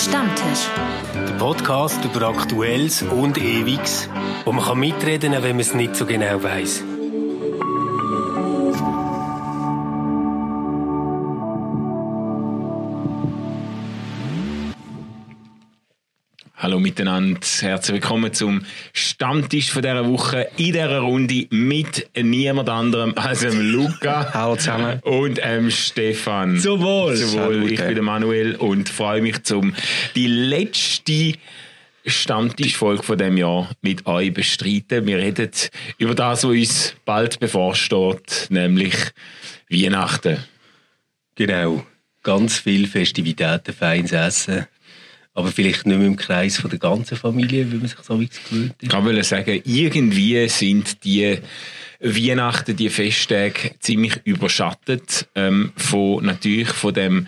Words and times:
Stammtisch. 0.00 0.66
Der 1.14 1.34
Podcast 1.34 2.02
über 2.06 2.28
Aktuelles 2.28 3.02
und 3.02 3.36
Ewiges, 3.36 4.08
wo 4.46 4.52
man 4.52 4.64
kann 4.64 4.78
mitreden 4.78 5.34
kann, 5.34 5.42
wenn 5.42 5.56
man 5.56 5.60
es 5.60 5.74
nicht 5.74 5.94
so 5.94 6.06
genau 6.06 6.42
weiß. 6.42 6.84
Miteinander, 16.90 17.38
herzlich 17.60 17.94
willkommen 17.94 18.32
zum 18.32 18.64
Stammtisch 18.92 19.70
von 19.70 19.82
dieser 19.82 20.08
Woche 20.08 20.48
in 20.56 20.72
dieser 20.72 20.98
Runde 20.98 21.46
mit 21.50 22.10
niemand 22.20 22.68
anderem 22.68 23.12
als 23.16 23.40
dem 23.40 23.60
Luca. 23.60 24.28
Hallo 24.34 24.56
zusammen. 24.56 24.98
Und 25.04 25.38
ähm, 25.40 25.70
Stefan. 25.70 26.58
Zum 26.58 26.80
Wohl. 26.80 27.14
Zum 27.14 27.32
Wohl. 27.34 27.70
Ich 27.70 27.78
bin 27.80 27.94
der 27.94 28.02
Manuel 28.02 28.56
und 28.56 28.88
freue 28.88 29.22
mich 29.22 29.44
zum 29.44 29.72
die 30.16 30.26
letzte 30.26 31.34
Stammtischfolge 32.04 33.04
von 33.04 33.18
dem 33.18 33.36
Jahr 33.36 33.70
mit 33.82 34.06
euch 34.06 34.34
bestreiten. 34.34 35.06
Wir 35.06 35.18
reden 35.18 35.48
über 35.98 36.16
das, 36.16 36.42
was 36.42 36.50
uns 36.50 36.94
bald 37.04 37.38
bevorsteht, 37.38 38.48
nämlich 38.50 38.96
Weihnachten. 39.70 40.38
Genau. 41.36 41.86
Ganz 42.24 42.58
viele 42.58 42.88
Festivitäten, 42.88 43.72
feines 43.72 44.10
Essen. 44.10 44.66
Aber 45.34 45.48
vielleicht 45.48 45.86
nicht 45.86 45.96
mehr 45.96 46.06
im 46.06 46.16
Kreis 46.16 46.58
von 46.58 46.70
der 46.70 46.78
ganzen 46.78 47.16
Familie, 47.16 47.70
wie 47.70 47.76
man 47.76 47.86
sich 47.86 47.98
so 48.00 48.14
gewöhnt 48.14 48.74
ist. 48.80 48.92
Ich 48.92 48.92
wollte 48.92 49.22
sagen, 49.22 49.62
irgendwie 49.64 50.48
sind 50.48 51.04
die 51.04 51.38
Weihnachten, 52.00 52.76
die 52.76 52.88
Festtage 52.88 53.72
ziemlich 53.78 54.20
überschattet 54.24 55.28
ähm, 55.34 55.72
von 55.76 56.24
natürlich 56.24 56.70
von 56.70 56.94
dem 56.94 57.26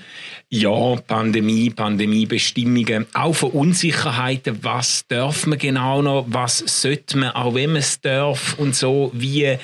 Jahr 0.48 0.96
Pandemie, 0.96 1.70
Pandemiebestimmungen, 1.70 3.06
auch 3.12 3.34
von 3.34 3.50
Unsicherheiten, 3.50 4.58
was 4.62 5.06
darf 5.08 5.46
man 5.46 5.58
genau 5.58 6.00
noch, 6.00 6.26
was 6.28 6.58
sollte 6.58 7.18
man, 7.18 7.30
auch 7.30 7.54
wenn 7.54 7.70
man 7.70 7.80
es 7.80 8.00
darf 8.00 8.58
und 8.58 8.74
so, 8.74 9.10
wie 9.14 9.58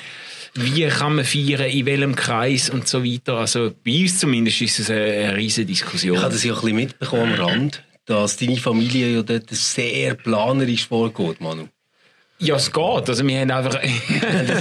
wie 0.55 0.87
kann 0.87 1.15
man 1.15 1.25
feiern, 1.25 1.69
in 1.69 1.85
welchem 1.85 2.15
Kreis 2.15 2.69
und 2.69 2.87
so 2.87 3.03
weiter. 3.03 3.37
Also 3.37 3.71
bei 3.85 4.01
uns 4.01 4.19
zumindest 4.19 4.61
ist 4.61 4.79
es 4.79 4.89
eine, 4.89 5.03
eine 5.03 5.37
riesige 5.37 5.67
Diskussion. 5.67 6.17
Ich 6.17 6.23
habe 6.23 6.33
das 6.33 6.43
ja 6.43 6.53
ein 6.53 6.59
bisschen 6.59 6.75
mitbekommen 6.75 7.33
am 7.39 7.45
Rand 7.45 7.83
dass 8.09 8.37
deine 8.37 8.57
Familie 8.57 9.07
ja 9.15 9.21
dort 9.21 9.49
sehr 9.51 10.15
planerisch 10.15 10.87
vorgeht, 10.87 11.39
Manu. 11.39 11.67
Ja, 12.39 12.55
es 12.55 12.71
geht. 12.71 13.09
Also 13.09 13.27
wir 13.27 13.39
haben 13.39 13.51
einfach... 13.51 13.79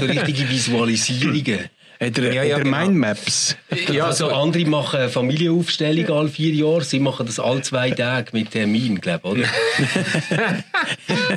so 0.00 0.04
richtige 0.04 0.48
Visualisierungen. 0.50 1.70
Hat 2.00 2.16
er, 2.16 2.32
ja, 2.32 2.44
ja, 2.44 2.54
hat 2.54 2.60
er 2.60 2.64
genau. 2.64 2.78
Mindmaps? 2.78 3.56
Ja, 3.92 4.06
also 4.06 4.28
andere 4.28 4.64
machen 4.66 5.08
Familienaufstellung 5.08 6.08
alle 6.16 6.28
vier 6.28 6.54
Jahre, 6.54 6.84
sie 6.84 7.00
machen 7.00 7.26
das 7.26 7.40
alle 7.40 7.60
zwei 7.62 7.90
Tage 7.90 8.30
mit 8.32 8.52
Termin, 8.52 9.00
glaube 9.00 9.28
ich, 9.28 9.32
oder? 9.32 9.48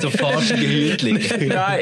so 0.00 0.10
falsche 0.10 0.56
Hütchen. 0.56 1.18
Nein, 1.48 1.80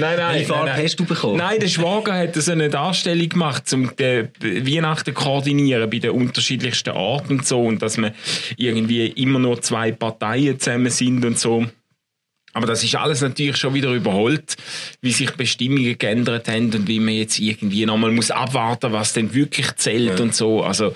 nein, 0.00 0.16
nein. 0.16 0.40
Wie 0.40 0.44
Farbe 0.44 0.72
hast 0.72 0.96
du 0.96 1.04
bekommen? 1.04 1.36
Nein, 1.36 1.60
der 1.60 1.68
Schwager 1.68 2.14
hat 2.14 2.34
so 2.34 2.50
eine 2.50 2.68
Darstellung 2.68 3.28
gemacht, 3.28 3.72
um 3.72 3.92
die 3.96 4.28
Weihnachten 4.42 5.14
koordinieren 5.14 5.88
bei 5.88 6.00
den 6.00 6.10
unterschiedlichsten 6.10 6.90
Orten 6.90 7.38
und 7.38 7.46
so 7.46 7.62
und 7.62 7.80
dass 7.80 7.96
man 7.96 8.12
irgendwie 8.56 9.06
immer 9.06 9.38
nur 9.38 9.62
zwei 9.62 9.92
Parteien 9.92 10.58
zusammen 10.58 10.90
sind 10.90 11.24
und 11.24 11.38
so. 11.38 11.64
Aber 12.56 12.66
das 12.66 12.82
ist 12.82 12.94
alles 12.94 13.20
natürlich 13.20 13.58
schon 13.58 13.74
wieder 13.74 13.92
überholt, 13.92 14.56
wie 15.02 15.12
sich 15.12 15.30
Bestimmungen 15.32 15.98
geändert 15.98 16.48
haben 16.48 16.72
und 16.72 16.88
wie 16.88 17.00
man 17.00 17.12
jetzt 17.12 17.38
irgendwie 17.38 17.84
nochmal 17.84 18.12
muss 18.12 18.30
abwarten, 18.30 18.94
was 18.94 19.12
denn 19.12 19.34
wirklich 19.34 19.76
zählt 19.76 20.18
ja. 20.18 20.24
und 20.24 20.34
so. 20.34 20.62
Also, 20.62 20.94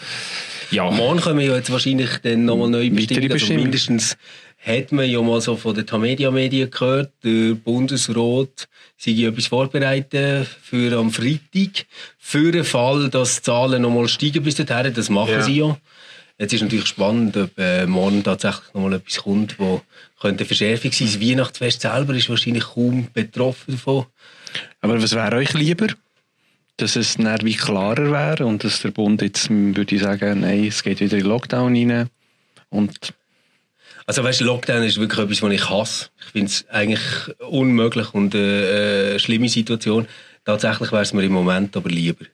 ja. 0.70 0.90
Morgen 0.90 1.20
kommen 1.20 1.40
ja 1.40 1.54
jetzt 1.54 1.70
wahrscheinlich 1.70 2.16
dann 2.22 2.46
nochmal 2.46 2.70
neue 2.70 2.90
Bestimmungen. 2.90 3.32
Also 3.32 3.52
mindestens 3.52 4.16
hat 4.58 4.90
man 4.90 5.10
ja 5.10 5.20
mal 5.20 5.42
so 5.42 5.54
von 5.54 5.74
den 5.74 5.86
Tamedia-Medien 5.86 6.70
gehört, 6.70 7.12
der 7.22 7.56
Bundesrat 7.56 8.66
sei 8.96 9.26
etwas 9.26 9.48
vorbereitet 9.48 10.48
für 10.62 10.96
am 10.96 11.10
Freitag, 11.10 11.84
für 12.18 12.52
den 12.52 12.64
Fall, 12.64 13.10
dass 13.10 13.36
die 13.36 13.42
Zahlen 13.42 13.82
nochmal 13.82 14.08
steigen 14.08 14.42
bis 14.42 14.54
dahin. 14.54 14.94
Das 14.94 15.10
machen 15.10 15.32
ja. 15.32 15.42
sie 15.42 15.58
ja. 15.58 15.76
Jetzt 16.40 16.54
ist 16.54 16.62
natürlich 16.62 16.86
spannend, 16.86 17.36
ob 17.36 17.50
äh, 17.58 17.86
morgen 17.86 18.24
tatsächlich 18.24 18.72
nochmal 18.72 18.94
etwas 18.94 19.18
kommt, 19.18 19.58
wo 19.58 19.82
könnte 20.18 20.46
Verschärfung 20.46 20.90
sein. 20.90 21.08
Das 21.08 21.20
Weihnachtsfest 21.20 21.82
selber 21.82 22.14
ist 22.14 22.30
wahrscheinlich 22.30 22.64
kaum 22.64 23.08
betroffen 23.12 23.72
davon. 23.72 24.06
Aber 24.80 25.02
was 25.02 25.14
wäre 25.14 25.36
euch 25.36 25.52
lieber? 25.52 25.88
Dass 26.78 26.96
es 26.96 27.18
dann 27.18 27.44
wie 27.44 27.56
klarer 27.56 28.10
wäre 28.10 28.46
und 28.46 28.64
dass 28.64 28.80
der 28.80 28.90
Bund 28.90 29.20
jetzt, 29.20 29.50
würde 29.50 29.94
ich 29.94 30.00
sagen, 30.00 30.40
nein, 30.40 30.64
es 30.64 30.82
geht 30.82 31.00
wieder 31.00 31.18
in 31.18 31.26
Lockdown 31.26 31.76
rein 31.76 32.08
und 32.70 33.12
also 34.06 34.24
weißt, 34.24 34.40
Lockdown 34.40 34.82
ist 34.82 34.98
wirklich 34.98 35.20
etwas, 35.20 35.42
was 35.42 35.52
ich 35.52 35.70
hasse. 35.70 36.08
Ich 36.24 36.32
finde 36.32 36.46
es 36.46 36.68
eigentlich 36.70 37.02
unmöglich 37.38 38.14
und 38.14 38.34
äh, 38.34 39.10
eine 39.10 39.20
schlimme 39.20 39.48
Situation. 39.50 40.08
Tatsächlich 40.46 40.90
wäre 40.90 41.02
es 41.02 41.12
mir 41.12 41.22
im 41.22 41.32
Moment 41.32 41.76
aber 41.76 41.90
lieber. 41.90 42.24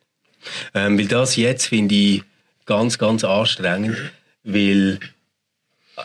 Ähm, 0.74 0.96
weil 0.96 1.08
das 1.08 1.36
jetzt 1.36 1.66
finde 1.66 1.94
ich 1.94 2.22
ganz, 2.66 2.98
ganz 2.98 3.24
anstrengend, 3.24 3.96
weil 4.44 4.98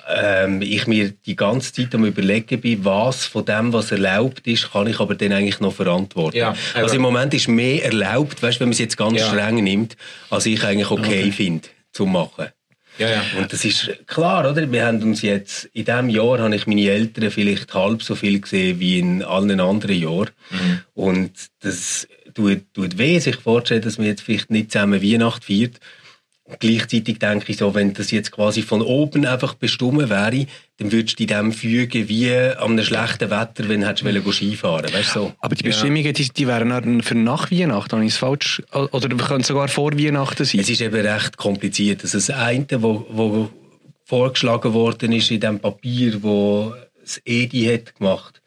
ähm, 0.08 0.62
ich 0.62 0.88
mir 0.88 1.12
die 1.26 1.36
ganze 1.36 1.74
Zeit 1.74 1.94
am 1.94 2.06
überlegen 2.06 2.62
bin, 2.62 2.86
was 2.86 3.26
von 3.26 3.44
dem, 3.46 3.74
was 3.74 3.92
erlaubt 3.92 4.48
ist, 4.48 4.72
kann 4.72 4.88
ich 4.88 5.00
aber 5.00 5.16
dann 5.16 5.34
eigentlich 5.34 5.60
noch 5.60 5.74
verantworten. 5.74 6.38
Ja, 6.38 6.56
also 6.74 6.96
im 6.96 7.02
Moment 7.02 7.34
ist 7.34 7.48
mehr 7.48 7.84
erlaubt, 7.84 8.42
weißt, 8.42 8.60
wenn 8.60 8.70
man 8.70 8.74
es 8.74 8.80
jetzt 8.80 8.98
ganz 8.98 9.20
ja. 9.20 9.28
streng 9.28 9.64
nimmt, 9.64 9.98
als 10.30 10.46
ich 10.46 10.64
eigentlich 10.64 10.92
okay, 10.92 11.24
okay. 11.24 11.32
finde, 11.32 11.68
zu 11.92 12.06
machen. 12.06 12.48
Ja, 12.98 13.10
ja. 13.10 13.24
Und 13.38 13.52
das 13.52 13.66
ist 13.66 13.90
klar, 14.06 14.50
oder? 14.50 14.72
Wir 14.72 14.86
haben 14.86 15.02
uns 15.02 15.22
jetzt, 15.22 15.66
in 15.74 15.86
diesem 15.86 16.10
Jahr 16.10 16.40
habe 16.40 16.56
ich 16.56 16.68
meine 16.68 16.90
Eltern 16.90 17.32
vielleicht 17.32 17.74
halb 17.74 18.04
so 18.04 18.16
viel 18.16 18.40
gesehen 18.40 18.80
wie 18.80 19.00
in 19.00 19.24
allen 19.24 19.60
anderen 19.60 19.98
Jahren. 19.98 20.30
Mhm. 20.50 20.80
Und 20.94 21.32
das 21.62 22.08
tut, 22.34 22.62
tut 22.74 22.98
weh, 22.98 23.20
sich 23.20 23.38
vorzustellen, 23.38 23.82
dass 23.82 23.98
man 23.98 24.08
jetzt 24.08 24.22
vielleicht 24.22 24.52
nicht 24.52 24.72
zusammen 24.72 25.02
Weihnacht 25.02 25.46
feiert. 25.46 25.80
Gleichzeitig 26.60 27.20
denke 27.20 27.52
ich 27.52 27.58
so, 27.58 27.74
wenn 27.74 27.94
das 27.94 28.12
jetzt 28.12 28.32
quasi 28.32 28.62
von 28.62 28.82
oben 28.82 29.26
einfach 29.26 29.54
bestimmt 29.54 30.10
wäre, 30.10 30.46
dann 30.78 30.92
würdest 30.92 31.20
du 31.20 31.26
dem 31.26 31.52
fügen 31.52 32.10
wie 32.10 32.32
an 32.32 32.72
einem 32.72 32.84
schlechten 32.84 33.30
Wetter, 33.30 33.70
wenn 33.70 33.82
du 33.82 34.32
Skifahren 34.32 34.92
weißt, 34.94 35.14
so. 35.14 35.34
Aber 35.40 35.56
die 35.56 35.64
Bestimmungen, 35.64 36.06
ja. 36.06 36.12
die, 36.12 36.30
die 36.30 36.48
wären 36.48 37.02
für 37.04 37.16
nach 37.16 37.52
Weihnachten, 37.52 37.92
habe 37.92 38.06
ich 38.06 38.14
es 38.14 38.18
falsch? 38.18 38.62
Oder 38.72 39.10
können 39.10 39.44
sogar 39.44 39.68
vor 39.68 39.98
Weihnachten 39.98 40.46
sein? 40.46 40.62
Es 40.62 40.70
ist 40.70 40.82
eben 40.82 41.06
recht 41.06 41.38
kompliziert. 41.38 42.04
Also 42.04 42.18
das 42.18 42.30
eine, 42.30 42.66
wo, 42.82 43.06
wo 43.10 43.50
vorgeschlagen 44.06 44.74
worden 44.74 45.12
ist 45.14 45.32
in 45.32 45.40
dem 45.40 45.60
Papier, 45.60 46.22
wo 46.22 46.74
das 47.02 47.22
EDI 47.26 47.66
hat 47.74 47.96
gemacht, 47.96 48.42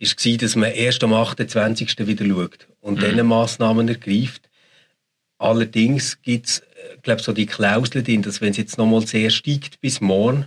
war, 0.00 0.36
dass 0.36 0.56
man 0.56 0.72
erst 0.72 1.04
am 1.04 1.14
28. 1.14 2.06
wieder 2.06 2.26
schaut 2.26 2.66
und 2.80 3.00
mhm. 3.00 3.16
dann 3.16 3.26
Massnahmen 3.26 3.88
ergreift. 3.88 4.42
Allerdings 5.38 6.20
gibt 6.22 6.46
es 6.46 6.62
glaube 7.02 7.22
so 7.22 7.32
die 7.32 7.46
Klausel 7.46 8.02
drin, 8.02 8.22
dass 8.22 8.40
wenn 8.40 8.50
es 8.50 8.56
jetzt 8.56 8.78
nochmal 8.78 9.06
sehr 9.06 9.30
steigt 9.30 9.80
bis 9.80 10.00
morgen, 10.00 10.46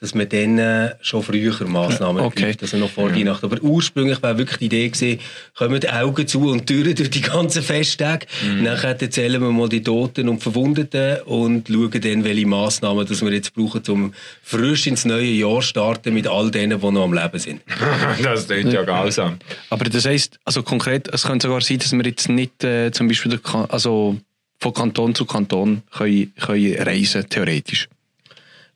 dass 0.00 0.14
man 0.14 0.28
dann 0.28 0.58
äh, 0.58 0.94
schon 1.00 1.24
früher 1.24 1.52
Massnahmen 1.66 2.22
okay. 2.22 2.44
trifft, 2.44 2.62
also 2.62 2.76
noch 2.76 2.90
vor 2.90 3.10
ja. 3.10 3.16
Weihnachten. 3.16 3.46
Aber 3.46 3.60
ursprünglich 3.60 4.22
war 4.22 4.38
wirklich 4.38 4.58
die 4.58 4.66
Idee 4.66 4.88
gewesen, 4.88 5.18
kommen 5.56 5.80
die 5.80 5.90
Augen 5.90 6.26
zu 6.26 6.48
und 6.50 6.66
Türen 6.66 6.94
durch 6.94 7.10
die 7.10 7.20
ganzen 7.20 7.62
Festtage. 7.62 8.26
Mhm. 8.44 8.62
Nachher 8.62 9.00
erzählen 9.00 9.40
wir 9.42 9.50
mal 9.50 9.68
die 9.68 9.82
Toten 9.82 10.28
und 10.28 10.40
Verwundeten 10.40 11.22
und 11.22 11.66
schauen 11.68 12.00
dann, 12.00 12.22
welche 12.22 12.46
Massnahmen 12.46 13.06
dass 13.06 13.22
wir 13.22 13.32
jetzt 13.32 13.54
brauchen, 13.54 13.82
um 13.88 14.14
frisch 14.42 14.86
ins 14.86 15.04
neue 15.04 15.30
Jahr 15.30 15.62
starten 15.62 16.14
mit 16.14 16.28
all 16.28 16.52
denen, 16.52 16.80
die 16.80 16.90
noch 16.92 17.02
am 17.02 17.12
Leben 17.12 17.38
sind. 17.40 17.62
das 18.22 18.46
klingt 18.46 18.72
ja 18.72 18.84
grausam. 18.84 19.38
Aber 19.68 19.84
das 19.86 20.06
heisst, 20.06 20.38
also 20.44 20.62
konkret, 20.62 21.08
es 21.12 21.24
könnte 21.24 21.48
sogar 21.48 21.60
sein, 21.60 21.78
dass 21.78 21.92
wir 21.92 22.04
jetzt 22.04 22.28
nicht 22.28 22.62
äh, 22.62 22.92
zum 22.92 23.08
Beispiel, 23.08 23.40
also 23.68 24.16
von 24.58 24.74
Kanton 24.74 25.14
zu 25.14 25.24
Kanton 25.24 25.82
können, 25.90 26.32
können 26.36 26.82
reisen, 26.82 27.28
theoretisch? 27.28 27.88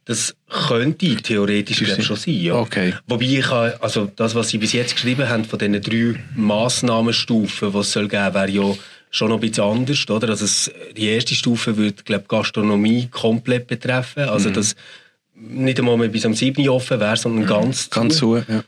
Das 0.04 0.34
könnte 0.48 1.14
theoretisch 1.16 1.78
schon 2.02 2.16
sein, 2.16 2.34
ja. 2.34 2.54
Okay. 2.54 2.94
Wobei 3.06 3.24
ich 3.24 3.50
also 3.50 4.10
das, 4.16 4.34
was 4.34 4.48
Sie 4.48 4.58
bis 4.58 4.72
jetzt 4.72 4.94
geschrieben 4.94 5.28
haben, 5.28 5.44
von 5.44 5.58
diesen 5.58 5.80
drei 5.80 6.20
Massnahmenstufen, 6.34 7.72
die 7.72 7.78
es 7.78 7.92
soll 7.92 8.08
geben, 8.08 8.34
wäre 8.34 8.50
ja 8.50 8.74
schon 9.10 9.28
noch 9.28 9.36
ein 9.36 9.40
bisschen 9.48 9.64
anders, 9.64 10.08
oder? 10.10 10.30
Also 10.30 10.44
es, 10.44 10.72
die 10.96 11.06
erste 11.06 11.34
Stufe 11.34 11.76
würde, 11.76 12.02
glaube 12.02 12.24
Gastronomie 12.26 13.08
komplett 13.08 13.68
betreffen, 13.68 14.24
also 14.24 14.48
mhm. 14.48 14.54
dass 14.54 14.74
nicht 15.34 15.78
einmal 15.78 15.96
mehr 15.96 16.08
bis 16.08 16.26
am 16.26 16.34
7. 16.34 16.68
offen 16.68 16.98
wäre, 16.98 17.16
sondern 17.16 17.44
mhm. 17.44 17.48
ganz 17.48 17.90
Ganz 17.90 18.16
zu, 18.16 18.36
ja. 18.36 18.64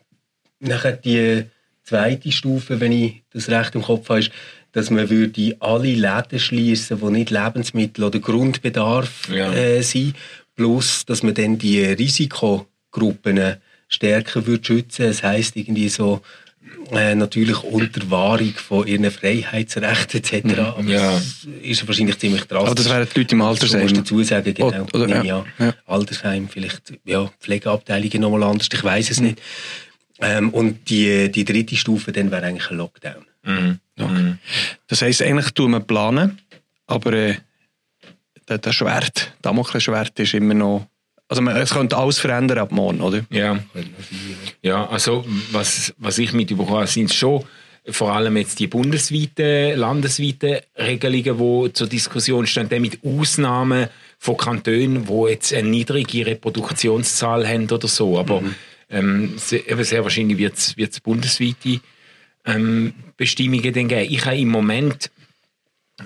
Nachher 0.61 0.93
die 0.93 1.45
zweite 1.83 2.31
Stufe, 2.31 2.81
wenn 2.81 2.93
ich 2.93 3.23
das 3.33 3.49
recht 3.49 3.75
im 3.75 3.83
Kopf 3.83 4.09
habe, 4.09 4.21
ist, 4.21 4.31
dass 4.75 4.91
man 4.91 5.09
würde 5.09 5.57
alle 5.61 5.95
Läden 5.95 6.39
schließen, 6.39 6.99
die 7.01 7.11
nicht 7.11 7.31
Lebensmittel 7.31 8.05
oder 8.05 8.19
Grundbedarf 8.19 9.29
ja. 9.33 9.53
äh, 9.53 9.83
sind, 9.83 10.15
plus 10.57 11.07
dass 11.07 11.23
man 11.23 11.33
dann 11.35 11.57
die 11.59 11.81
Risikogruppen 11.83 13.57
stärker 13.89 14.47
würde 14.47 14.65
schützen. 14.65 15.07
Das 15.07 15.23
heißt 15.23 15.57
irgendwie 15.57 15.89
so 15.89 16.21
äh, 16.93 17.15
natürlich 17.15 17.63
unter 17.63 18.11
Wahrung 18.11 18.53
von 18.55 18.87
ihren 18.87 19.11
Freiheitsrechten 19.11 20.21
etc. 20.21 20.45
Mhm. 20.45 20.59
Aber 20.61 20.83
Ja. 20.83 21.13
das 21.13 21.47
ist 21.63 21.87
wahrscheinlich 21.87 22.19
ziemlich 22.19 22.45
drastisch. 22.45 22.67
Aber 22.67 22.75
das 22.75 22.89
wären 22.91 23.09
die 23.15 23.21
Leute 23.21 23.35
im 23.35 23.43
Altersheim. 23.43 23.81
Das 23.83 23.93
du 23.93 23.97
dazu 24.01 24.23
sagen, 24.23 24.55
genau. 24.55 24.67
Oder- 24.69 24.95
oder- 24.95 25.07
Nehme 25.07 25.25
ja, 25.27 25.45
ja. 25.59 25.75
Altersheim, 25.87 26.49
vielleicht 26.49 26.93
ja, 27.05 27.31
Pflegeabteilungen 27.41 28.21
nochmal 28.21 28.43
anders, 28.45 28.69
ich 28.73 28.83
weiß 28.85 29.07
Mhm. 29.07 29.13
es 29.13 29.21
nicht. 29.21 29.43
Ähm, 30.21 30.51
und 30.51 30.89
die, 30.91 31.31
die 31.31 31.45
dritte 31.45 31.77
Stufe 31.77 32.13
dann 32.13 32.31
wäre 32.31 32.45
eigentlich 32.47 32.71
ein 32.71 32.77
Lockdown. 32.79 33.25
Mhm. 33.45 33.79
Mhm. 33.97 34.39
Das 34.89 35.03
heisst, 35.03 35.23
eigentlich 35.23 35.51
tun 35.53 35.73
wir 35.73 35.81
planen, 35.81 36.41
aber 36.87 37.13
äh, 37.13 37.37
der, 38.49 38.59
der 38.59 38.73
Schwert, 38.73 39.33
Damoklesschwert 39.43 40.19
ist 40.19 40.35
immer 40.35 40.55
noch... 40.55 40.87
Also 41.29 41.41
man, 41.41 41.57
es 41.57 41.71
könnte 41.71 41.97
alles 41.97 42.19
verändern 42.19 42.59
ab 42.59 42.73
morgen, 42.73 43.01
oder? 43.01 43.25
Ja. 43.31 43.59
Ja, 44.63 44.87
also 44.89 45.25
was, 45.53 45.95
was 45.97 46.19
ich 46.19 46.33
mitbekommen 46.33 46.71
habe, 46.71 46.87
sind 46.87 47.13
schon 47.13 47.45
vor 47.87 48.13
allem 48.13 48.37
jetzt 48.37 48.59
die 48.61 48.67
bundesweiten, 48.67 49.79
landesweiten 49.79 50.59
Regelungen, 50.79 51.67
die 51.67 51.73
zur 51.73 51.87
Diskussion 51.87 52.47
stehen, 52.47 52.69
dann 52.69 52.83
mit 52.83 52.99
Ausnahmen 53.05 53.89
von 54.19 54.37
Kantonen, 54.37 55.07
die 55.07 55.31
jetzt 55.31 55.53
eine 55.53 55.69
niedrige 55.69 56.27
Reproduktionszahl 56.27 57.47
haben 57.47 57.71
oder 57.71 57.89
so. 57.89 58.19
Aber 58.19 58.43
ähm, 58.91 59.35
sehr, 59.37 59.63
sehr 59.85 60.03
wahrscheinlich 60.03 60.39
wird 60.39 60.57
es 60.57 61.01
bundesweite 61.01 61.81
ähm, 62.45 62.95
Bestimmungen 63.17 63.73
dann 63.73 63.89
geben. 63.89 64.13
Ich 64.13 64.25
habe 64.25 64.39
im 64.39 64.49
Moment 64.49 65.11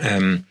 ähm, 0.00 0.44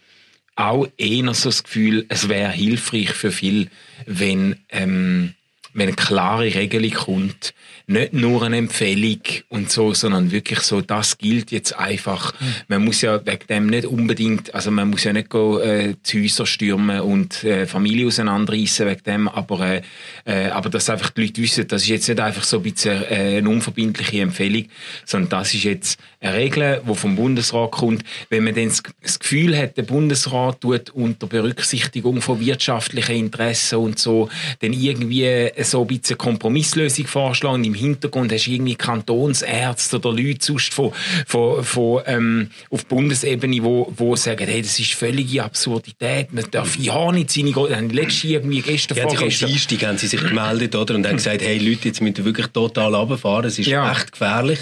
auch 0.55 0.87
eher 0.97 1.33
so 1.33 1.49
das 1.49 1.63
Gefühl, 1.63 2.05
es 2.09 2.29
wäre 2.29 2.51
hilfreich 2.51 3.11
für 3.11 3.31
viele, 3.31 3.67
wenn, 4.05 4.57
ähm, 4.69 5.35
wenn 5.77 5.87
eine 5.87 5.95
klare 5.95 6.53
Regelung 6.53 6.91
kommt. 6.91 7.53
Nicht 7.89 8.11
nur 8.11 8.43
eine 8.43 8.57
Empfehlung 8.57 9.21
und 9.47 9.71
so, 9.71 9.93
sondern 9.93 10.31
wirklich 10.31 10.59
so, 10.59 10.81
das 10.81 11.17
gilt 11.17 11.51
jetzt 11.51 11.77
einfach. 11.77 12.33
Man 12.67 12.83
muss 12.83 12.99
ja 13.01 13.25
wegen 13.25 13.47
dem 13.47 13.67
nicht 13.67 13.85
unbedingt, 13.85 14.53
also 14.53 14.71
man 14.71 14.89
muss 14.89 15.05
ja 15.05 15.13
nicht 15.13 15.29
go, 15.29 15.59
äh, 15.59 15.93
die 16.05 16.23
Häuser 16.23 16.45
stürmen 16.45 16.99
und 16.99 17.45
äh, 17.45 17.65
Familie 17.65 18.07
auseinanderreißen 18.07 18.87
wegen 18.87 19.03
dem, 19.03 19.27
aber, 19.29 19.61
äh, 19.65 19.81
äh, 20.25 20.47
aber 20.49 20.69
dass 20.69 20.89
einfach 20.89 21.11
die 21.11 21.21
Leute 21.27 21.41
wissen, 21.41 21.65
das 21.67 21.83
ist 21.83 21.87
jetzt 21.87 22.09
nicht 22.09 22.19
einfach 22.19 22.43
so 22.43 22.57
ein 22.57 22.63
bisschen 22.63 23.03
äh, 23.03 23.37
eine 23.37 23.47
unverbindliche 23.49 24.19
Empfehlung, 24.19 24.65
sondern 25.05 25.29
das 25.29 25.53
ist 25.53 25.63
jetzt 25.63 25.99
eine 26.19 26.33
Regel, 26.35 26.81
die 26.85 26.95
vom 26.95 27.15
Bundesrat 27.15 27.71
kommt. 27.71 28.03
Wenn 28.29 28.43
man 28.43 28.55
dann 28.55 28.67
das- 28.67 28.83
das 29.01 29.19
Gefühl 29.19 29.57
hat, 29.57 29.77
der 29.77 29.83
Bundesrat 29.83 30.59
tut 30.59 30.89
unter 30.89 31.27
Berücksichtigung 31.27 32.21
von 32.21 32.39
wirtschaftlichen 32.41 33.15
Interessen 33.15 33.77
und 33.77 33.97
so, 33.99 34.27
dann 34.59 34.73
irgendwie 34.73 35.23
so 35.71 35.81
ein 35.81 35.87
bisschen 35.87 36.17
Kompromisslösung 36.17 37.07
vorschlagen. 37.07 37.63
Im 37.63 37.73
Hintergrund 37.73 38.31
hast 38.31 38.47
du 38.47 38.51
irgendwie 38.51 38.75
Kantonsärzte 38.75 39.97
oder 39.97 40.11
Leute 40.11 40.37
sonst 40.45 40.73
von, 40.73 40.91
von, 41.25 41.63
von, 41.63 42.01
ähm, 42.05 42.49
auf 42.69 42.85
Bundesebene, 42.85 43.63
wo, 43.63 43.91
wo 43.95 44.15
sagen, 44.15 44.47
hey, 44.47 44.61
das 44.61 44.79
ist 44.79 44.93
völlige 44.93 45.43
Absurdität, 45.43 46.33
man 46.33 46.45
darf 46.51 46.75
ja 46.77 47.11
nicht 47.11 47.31
seine, 47.31 47.51
Gro- 47.51 47.69
haben 47.69 47.89
letztes 47.89 48.23
irgendwie 48.25 48.61
gestern 48.61 48.99
am 48.99 49.09
vorgestern, 49.09 49.49
Dienstag 49.49 49.83
haben 49.87 49.97
sie 49.97 50.07
sich 50.07 50.21
gemeldet 50.21 50.75
oder, 50.75 50.95
und 50.95 51.05
haben 51.07 51.17
gesagt, 51.17 51.41
hey 51.41 51.57
Leute, 51.57 51.87
jetzt 51.89 52.01
müsst 52.01 52.17
ihr 52.19 52.25
wirklich 52.25 52.47
total 52.47 52.93
runterfahren, 52.95 53.45
es 53.45 53.59
ist 53.59 53.67
Ja. 53.67 53.91
echt 53.91 54.11
gefährlich. 54.11 54.59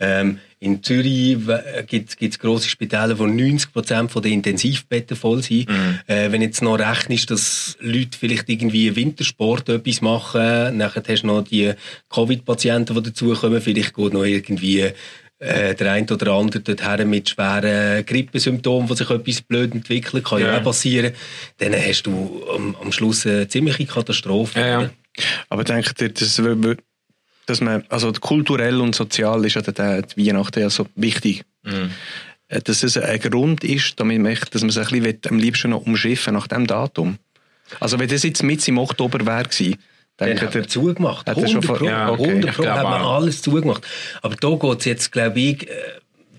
Ähm, 0.00 0.38
in 0.60 0.82
Zürich 0.82 1.36
gibt 1.86 2.20
es 2.20 2.38
grosse 2.38 2.68
Spitäler, 2.68 3.18
wo 3.18 3.24
90% 3.24 4.08
von 4.08 4.22
den 4.22 4.32
Intensivbetten 4.34 5.16
voll 5.16 5.42
sind. 5.42 5.68
Mhm. 5.68 5.98
Äh, 6.06 6.32
wenn 6.32 6.42
jetzt 6.42 6.62
noch 6.62 6.78
rechnest, 6.78 7.30
dass 7.30 7.76
Leute 7.80 8.18
vielleicht 8.18 8.48
irgendwie 8.48 8.94
Wintersport 8.96 9.68
etwas 9.68 10.00
machen, 10.00 10.76
nachher 10.76 11.02
hast 11.06 11.22
du 11.22 11.26
noch 11.28 11.42
die 11.44 11.72
Covid-Patienten, 12.10 12.94
die 12.94 13.02
dazukommen, 13.02 13.60
vielleicht 13.60 13.94
geht 13.94 14.12
noch 14.12 14.24
irgendwie 14.24 14.80
äh, 15.40 15.74
der 15.76 15.92
eine 15.92 16.06
oder 16.12 16.32
andere 16.32 16.60
dorthin 16.60 17.08
mit 17.10 17.28
schweren 17.28 18.04
Grippesymptomen, 18.04 18.88
wo 18.90 18.94
sich 18.94 19.08
etwas 19.08 19.40
blöd 19.42 19.72
entwickelt, 19.72 20.24
kann 20.24 20.40
ja, 20.40 20.48
Ja. 20.48 20.58
auch 20.58 20.64
passieren. 20.64 21.12
Dann 21.58 21.72
hast 21.74 22.02
du 22.02 22.42
am, 22.52 22.74
am 22.82 22.90
Schluss 22.90 23.24
eine 23.26 23.46
ziemliche 23.46 23.86
Katastrophe. 23.86 24.58
Ja, 24.58 24.82
ja. 24.82 24.90
Aber 25.48 25.62
denkt 25.62 26.00
ihr, 26.00 26.12
wir- 26.62 26.76
dass 27.48 27.60
man, 27.60 27.84
also 27.88 28.12
kulturell 28.12 28.80
und 28.80 28.94
sozial 28.94 29.44
ist 29.44 29.54
ja 29.54 29.62
der, 29.62 30.02
die 30.02 30.26
Weihnachten 30.26 30.60
ja 30.60 30.70
so 30.70 30.86
wichtig. 30.94 31.44
Äh, 32.48 32.60
Dass 32.62 32.82
es 32.82 32.96
ein 32.96 33.20
Grund 33.20 33.64
ist, 33.64 33.98
damit 34.00 34.20
man, 34.20 34.36
dass 34.50 34.62
man 34.62 34.70
sich 34.70 34.78
ein 34.78 35.00
bisschen 35.00 35.04
will, 35.04 35.18
am 35.28 35.38
liebsten 35.38 35.70
noch 35.70 35.86
umschiffen 35.86 36.34
nach 36.34 36.46
dem 36.46 36.66
Datum. 36.66 37.18
Also 37.80 37.98
wenn 37.98 38.08
das 38.08 38.22
jetzt 38.22 38.42
mit 38.42 38.66
im 38.68 38.78
Oktober 38.78 39.24
wäre 39.26 39.44
gewesen, 39.44 39.76
Dann 40.16 40.40
hat 40.40 40.54
man 40.54 40.68
zugemacht. 40.68 41.26
Hat 41.26 41.36
er 41.36 41.44
100 41.44 41.64
schon 41.64 41.76
Pro, 41.76 41.84
Ja, 41.84 42.10
okay. 42.10 42.28
100 42.28 42.50
Ich 42.50 42.56
Pro 42.56 42.66
hat 42.66 42.82
man 42.82 43.02
alles 43.02 43.42
zugemacht. 43.42 43.86
Aber 44.22 44.34
da 44.36 44.50
geht 44.54 44.80
es 44.80 44.84
jetzt, 44.84 45.12
glaube 45.12 45.40
ich, 45.40 45.68
äh, 45.68 45.74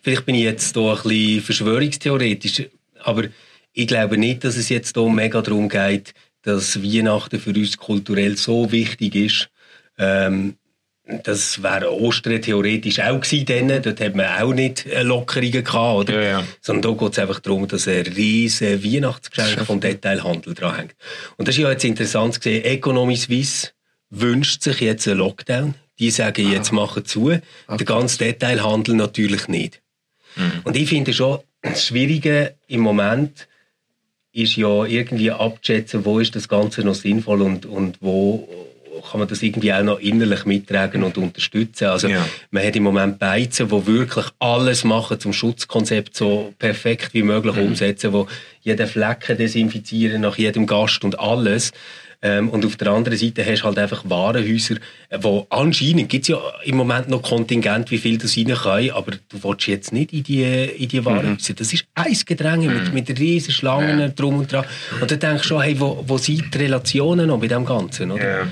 vielleicht 0.01 0.25
bin 0.25 0.35
ich 0.35 0.43
jetzt 0.43 0.75
da 0.75 0.81
ein 0.93 1.01
bisschen 1.03 1.41
verschwörungstheoretisch, 1.41 2.63
aber 3.03 3.23
ich 3.73 3.87
glaube 3.87 4.17
nicht, 4.17 4.43
dass 4.43 4.57
es 4.57 4.69
jetzt 4.69 4.97
da 4.97 5.07
mega 5.07 5.41
darum 5.41 5.69
geht, 5.69 6.13
dass 6.41 6.81
Weihnachten 6.83 7.39
für 7.39 7.51
uns 7.51 7.77
kulturell 7.77 8.37
so 8.37 8.71
wichtig 8.71 9.15
ist. 9.15 9.49
Ähm, 9.97 10.55
das 11.23 11.63
wäre 11.63 11.91
Ostern 11.93 12.41
theoretisch 12.41 12.99
auch 12.99 13.19
gewesen. 13.19 13.45
Dann. 13.45 13.81
Dort 13.81 13.99
hat 13.99 14.15
man 14.15 14.27
auch 14.27 14.53
nicht 14.53 14.85
äh, 14.85 15.01
Lockerungen 15.01 15.63
gehabt, 15.63 15.99
oder? 15.99 16.13
Ja, 16.13 16.29
ja. 16.29 16.43
Sondern 16.61 16.93
da 16.93 17.03
geht 17.03 17.13
es 17.13 17.19
einfach 17.19 17.39
darum, 17.39 17.67
dass 17.67 17.87
ein 17.87 18.05
riesen 18.05 18.83
Weihnachtsgeschenk 18.83 19.65
vom 19.65 19.79
Detailhandel 19.79 20.53
dranhängt. 20.53 20.95
Und 21.37 21.47
das 21.47 21.55
ist 21.55 21.61
ja 21.61 21.71
jetzt 21.71 21.83
interessant 21.83 22.35
zu 22.35 22.41
sehen. 22.41 22.63
Economy 22.63 23.15
Suisse 23.15 23.69
wünscht 24.09 24.61
sich 24.63 24.79
jetzt 24.81 25.07
einen 25.07 25.17
Lockdown. 25.17 25.75
Die 25.97 26.11
sagen, 26.11 26.49
jetzt 26.49 26.71
machen 26.71 27.03
zu. 27.03 27.29
Der 27.29 27.85
ganze 27.85 28.19
Detailhandel 28.19 28.95
natürlich 28.95 29.49
nicht. 29.49 29.81
Und 30.63 30.77
ich 30.77 30.87
finde 30.87 31.13
schon, 31.13 31.39
das 31.61 31.85
Schwierige 31.85 32.55
im 32.67 32.79
Moment 32.79 33.49
ist 34.31 34.55
ja 34.55 34.85
irgendwie 34.85 35.31
abzuschätzen, 35.31 36.05
wo 36.05 36.19
ist 36.19 36.35
das 36.35 36.47
Ganze 36.47 36.83
noch 36.83 36.95
sinnvoll 36.95 37.41
und, 37.41 37.65
und 37.65 37.97
wo 37.99 38.47
kann 39.01 39.19
man 39.19 39.27
das 39.29 39.41
irgendwie 39.41 39.73
auch 39.73 39.83
noch 39.83 39.99
innerlich 39.99 40.45
mittragen 40.45 41.03
und 41.03 41.17
unterstützen. 41.17 41.85
Also 41.85 42.07
Ja. 42.07 42.25
man 42.51 42.65
hat 42.65 42.75
im 42.75 42.83
Moment 42.83 43.19
Beizen, 43.19 43.69
die 43.69 43.87
wirklich 43.87 44.25
alles 44.39 44.83
machen 44.83 45.19
zum 45.19 45.33
Schutzkonzept 45.33 46.15
so 46.15 46.53
perfekt 46.59 47.13
wie 47.13 47.23
möglich 47.23 47.57
umsetzen, 47.57 48.13
wo 48.13 48.27
jeden 48.61 48.87
Flecken 48.87 49.37
desinfizieren 49.37 50.21
nach 50.21 50.37
jedem 50.37 50.65
Gast 50.67 51.03
und 51.03 51.19
alles. 51.19 51.71
Ähm, 52.21 52.49
und 52.49 52.65
auf 52.65 52.75
der 52.75 52.89
anderen 52.89 53.17
Seite 53.17 53.45
hast 53.45 53.61
du 53.61 53.65
halt 53.65 53.79
einfach 53.79 54.03
Warenhäuser, 54.05 54.75
äh, 55.07 55.19
wo 55.21 55.47
anscheinend 55.49 56.09
gibt 56.09 56.23
es 56.23 56.27
ja 56.27 56.37
im 56.65 56.75
Moment 56.75 57.07
noch 57.07 57.21
Kontingent, 57.21 57.91
wie 57.91 57.97
viel 57.97 58.17
das 58.17 58.35
rein 58.37 58.47
kann, 58.47 58.89
aber 58.91 59.11
du 59.29 59.43
willst 59.43 59.67
jetzt 59.67 59.93
nicht 59.93 60.11
in 60.11 60.23
die, 60.23 60.43
in 60.43 60.89
die 60.89 61.05
Warenhäuser. 61.05 61.53
Das 61.53 61.71
ist 61.71 61.85
eins 61.95 62.25
Gedränge 62.25 62.67
mit, 62.69 62.93
mit 62.93 63.19
riesen 63.19 63.53
Schlangen 63.53 64.13
drum 64.15 64.39
und 64.39 64.51
dran. 64.51 64.65
Und 64.99 65.09
dann 65.09 65.19
denkst 65.19 65.43
du 65.43 65.47
schon, 65.47 65.61
hey, 65.61 65.79
wo, 65.79 66.03
wo 66.05 66.17
sind 66.17 66.53
die 66.53 66.57
Relationen 66.57 67.27
noch 67.27 67.39
bei 67.39 67.47
dem 67.47 67.63
Ganzen? 67.63 68.11
Oder? 68.11 68.39
Ja. 68.39 68.47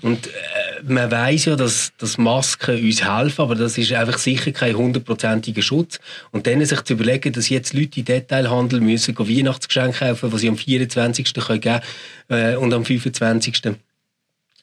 Und 0.00 0.26
äh, 0.26 0.30
man 0.84 1.10
weiß 1.10 1.46
ja, 1.46 1.56
dass, 1.56 1.92
dass 1.98 2.18
Masken 2.18 2.82
uns 2.82 3.04
helfen, 3.04 3.42
aber 3.42 3.54
das 3.54 3.78
ist 3.78 3.92
einfach 3.92 4.18
sicher 4.18 4.52
kein 4.52 4.76
hundertprozentiger 4.76 5.62
Schutz. 5.62 5.98
Und 6.30 6.46
dann 6.46 6.64
sich 6.64 6.82
zu 6.82 6.94
überlegen, 6.94 7.32
dass 7.32 7.48
jetzt 7.48 7.72
Leute 7.72 8.00
in 8.00 8.06
Detailhandel 8.06 8.80
müssen 8.80 9.18
Weihnachtsgeschenke 9.18 9.98
kaufen, 9.98 10.30
die 10.30 10.38
sie 10.38 10.48
am 10.48 10.56
24. 10.56 11.34
können 11.34 11.60
geben 11.60 11.80
äh, 12.28 12.56
und 12.56 12.72
am 12.72 12.84
25. 12.84 13.76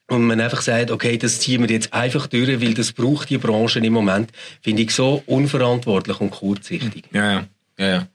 Und 0.10 0.24
man 0.24 0.40
einfach 0.40 0.62
sagt, 0.62 0.92
okay, 0.92 1.18
das 1.18 1.40
ziehen 1.40 1.62
wir 1.62 1.70
jetzt 1.70 1.94
einfach 1.94 2.28
durch, 2.28 2.62
weil 2.62 2.74
das 2.74 2.94
braucht 2.94 3.30
die 3.30 3.38
Branche 3.38 3.80
im 3.80 3.94
Moment, 3.94 4.32
finde 4.62 4.84
ich 4.84 4.92
so 4.92 5.22
unverantwortlich 5.26 6.22
und 6.22 6.32
kurzsichtig. 6.32 7.04
Ja, 7.12 7.32
ja, 7.32 7.48
ja, 7.78 8.08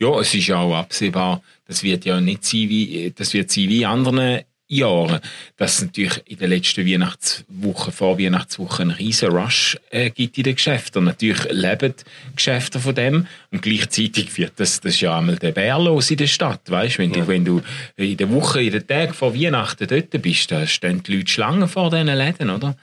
ja. 0.00 0.20
Es 0.20 0.34
ist 0.34 0.48
ja 0.48 0.56
auch 0.56 0.74
absehbar, 0.74 1.42
das 1.68 1.84
wird 1.84 2.04
ja 2.04 2.20
nicht 2.20 2.44
sein 2.44 2.68
wie, 2.68 3.12
das 3.14 3.32
wird 3.32 3.50
sein 3.50 3.68
wie 3.68 3.86
anderen 3.86 4.42
Jahren, 4.68 5.20
dass 5.56 5.76
es 5.76 5.82
natürlich 5.82 6.22
in 6.26 6.38
den 6.38 6.50
letzten 6.50 6.86
Weihnachtswochen, 6.86 7.92
vor 7.92 8.18
Weihnachtswochen 8.18 8.90
einen 8.90 8.98
riesen 8.98 9.30
Rush 9.30 9.76
äh, 9.90 10.10
gibt 10.10 10.36
in 10.38 10.44
den 10.44 10.56
Geschäften. 10.56 11.00
Und 11.00 11.04
natürlich 11.04 11.44
leben 11.50 11.94
die 11.96 12.36
Geschäfte 12.36 12.80
von 12.80 12.94
dem 12.94 13.26
und 13.52 13.62
gleichzeitig 13.62 14.36
wird 14.36 14.54
das, 14.56 14.80
das 14.80 14.94
ist 14.94 15.00
ja 15.00 15.18
einmal 15.18 15.36
der 15.36 15.52
Bär 15.52 15.78
los 15.78 16.10
in 16.10 16.16
der 16.16 16.26
Stadt, 16.26 16.68
weißt? 16.68 16.98
Wenn 16.98 17.12
du, 17.12 17.28
wenn 17.28 17.44
du 17.44 17.62
in 17.96 18.16
der 18.16 18.30
Woche, 18.30 18.62
in 18.62 18.72
den 18.72 18.86
Tagen 18.86 19.14
vor 19.14 19.34
Weihnachten 19.34 19.86
dort 19.86 20.10
bist, 20.22 20.50
da 20.50 20.66
stehen 20.66 21.02
die 21.02 21.16
Leute 21.16 21.30
Schlangen 21.30 21.68
vor 21.68 21.90
diesen 21.90 22.08
Läden, 22.08 22.50
oder? 22.50 22.76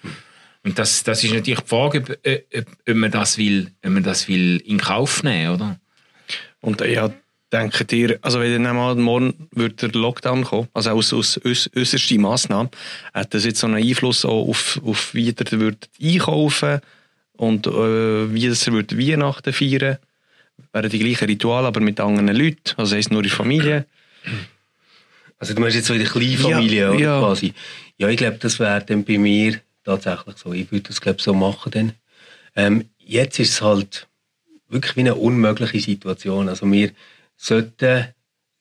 Und 0.64 0.80
das, 0.80 1.04
das 1.04 1.24
ist 1.24 1.34
natürlich 1.34 1.60
die 1.60 1.68
Frage, 1.68 2.00
ob, 2.00 2.10
ob, 2.10 2.68
ob, 2.88 2.96
man 2.96 3.12
das 3.12 3.38
will, 3.38 3.72
ob 3.84 3.92
man 3.92 4.04
das 4.04 4.30
will 4.30 4.62
in 4.66 4.78
Kauf 4.78 5.22
nehmen, 5.22 5.56
oder? 5.56 5.80
Und 6.62 6.80
ja, 6.80 7.12
denkt 7.54 7.94
ihr, 7.94 8.18
also 8.22 8.40
wenn 8.40 8.64
dann 8.64 8.76
mal 8.76 8.96
morgen 8.96 9.48
wird 9.52 9.82
der 9.82 9.90
Lockdown 9.90 10.44
kommen, 10.44 10.68
also 10.74 10.90
aus, 10.90 11.14
aus, 11.14 11.40
aus 11.46 11.70
äußerste 11.76 12.18
Massnahme, 12.18 12.70
hat 13.14 13.34
das 13.34 13.46
jetzt 13.46 13.60
so 13.60 13.68
einen 13.68 13.76
Einfluss 13.76 14.26
auch 14.26 14.50
auf, 14.50 14.82
auf 14.84 15.14
wie 15.14 15.28
ihr 15.28 15.52
würdet 15.52 15.90
einkaufen 16.02 16.82
und 17.34 17.68
äh, 17.68 18.34
wie 18.34 18.46
ihr 18.46 18.56
würdet 18.68 18.98
Weihnachten 18.98 19.54
feiern? 19.54 19.98
Wären 20.72 20.90
die 20.90 21.00
gleichen 21.00 21.26
Rituale, 21.26 21.68
aber 21.68 21.80
mit 21.80 22.00
anderen 22.00 22.36
Leuten, 22.36 22.74
also 22.78 22.96
heisst 22.96 23.12
nur 23.12 23.22
in 23.22 23.30
der 23.30 23.36
Familie. 23.36 23.86
Also 25.38 25.54
du 25.54 25.62
meinst 25.62 25.76
jetzt 25.76 25.88
so 25.88 25.94
in 25.94 26.00
der 26.00 26.10
Kleinfamilie, 26.10 26.82
Ja, 26.82 26.90
oder 26.92 27.00
ja. 27.00 27.20
quasi? 27.20 27.54
Ja, 27.98 28.10
ich 28.10 28.18
glaube, 28.18 28.38
das 28.40 28.60
wäre 28.60 28.84
dann 28.84 29.04
bei 29.04 29.18
mir 29.18 29.60
tatsächlich 29.84 30.38
so. 30.38 30.54
Ich 30.54 30.72
würde 30.72 30.88
das, 30.88 31.02
glaube 31.02 31.22
so 31.22 31.34
machen 31.34 31.72
dann. 31.72 31.94
Ähm, 32.56 32.90
jetzt 32.98 33.40
ist 33.40 33.54
es 33.54 33.62
halt 33.62 34.08
wirklich 34.70 34.96
wie 34.96 35.02
eine 35.02 35.16
unmögliche 35.16 35.80
Situation. 35.80 36.50
Also 36.50 36.72
wir 36.72 36.92
sollten, 37.36 38.08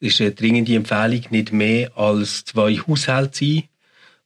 ist 0.01 0.21
eine 0.21 0.33
dringende 0.33 0.75
Empfehlung, 0.75 1.25
nicht 1.31 1.53
mehr 1.53 1.97
als 1.97 2.45
zwei 2.45 2.75
Haushalte 2.77 3.39
sein. 3.39 3.63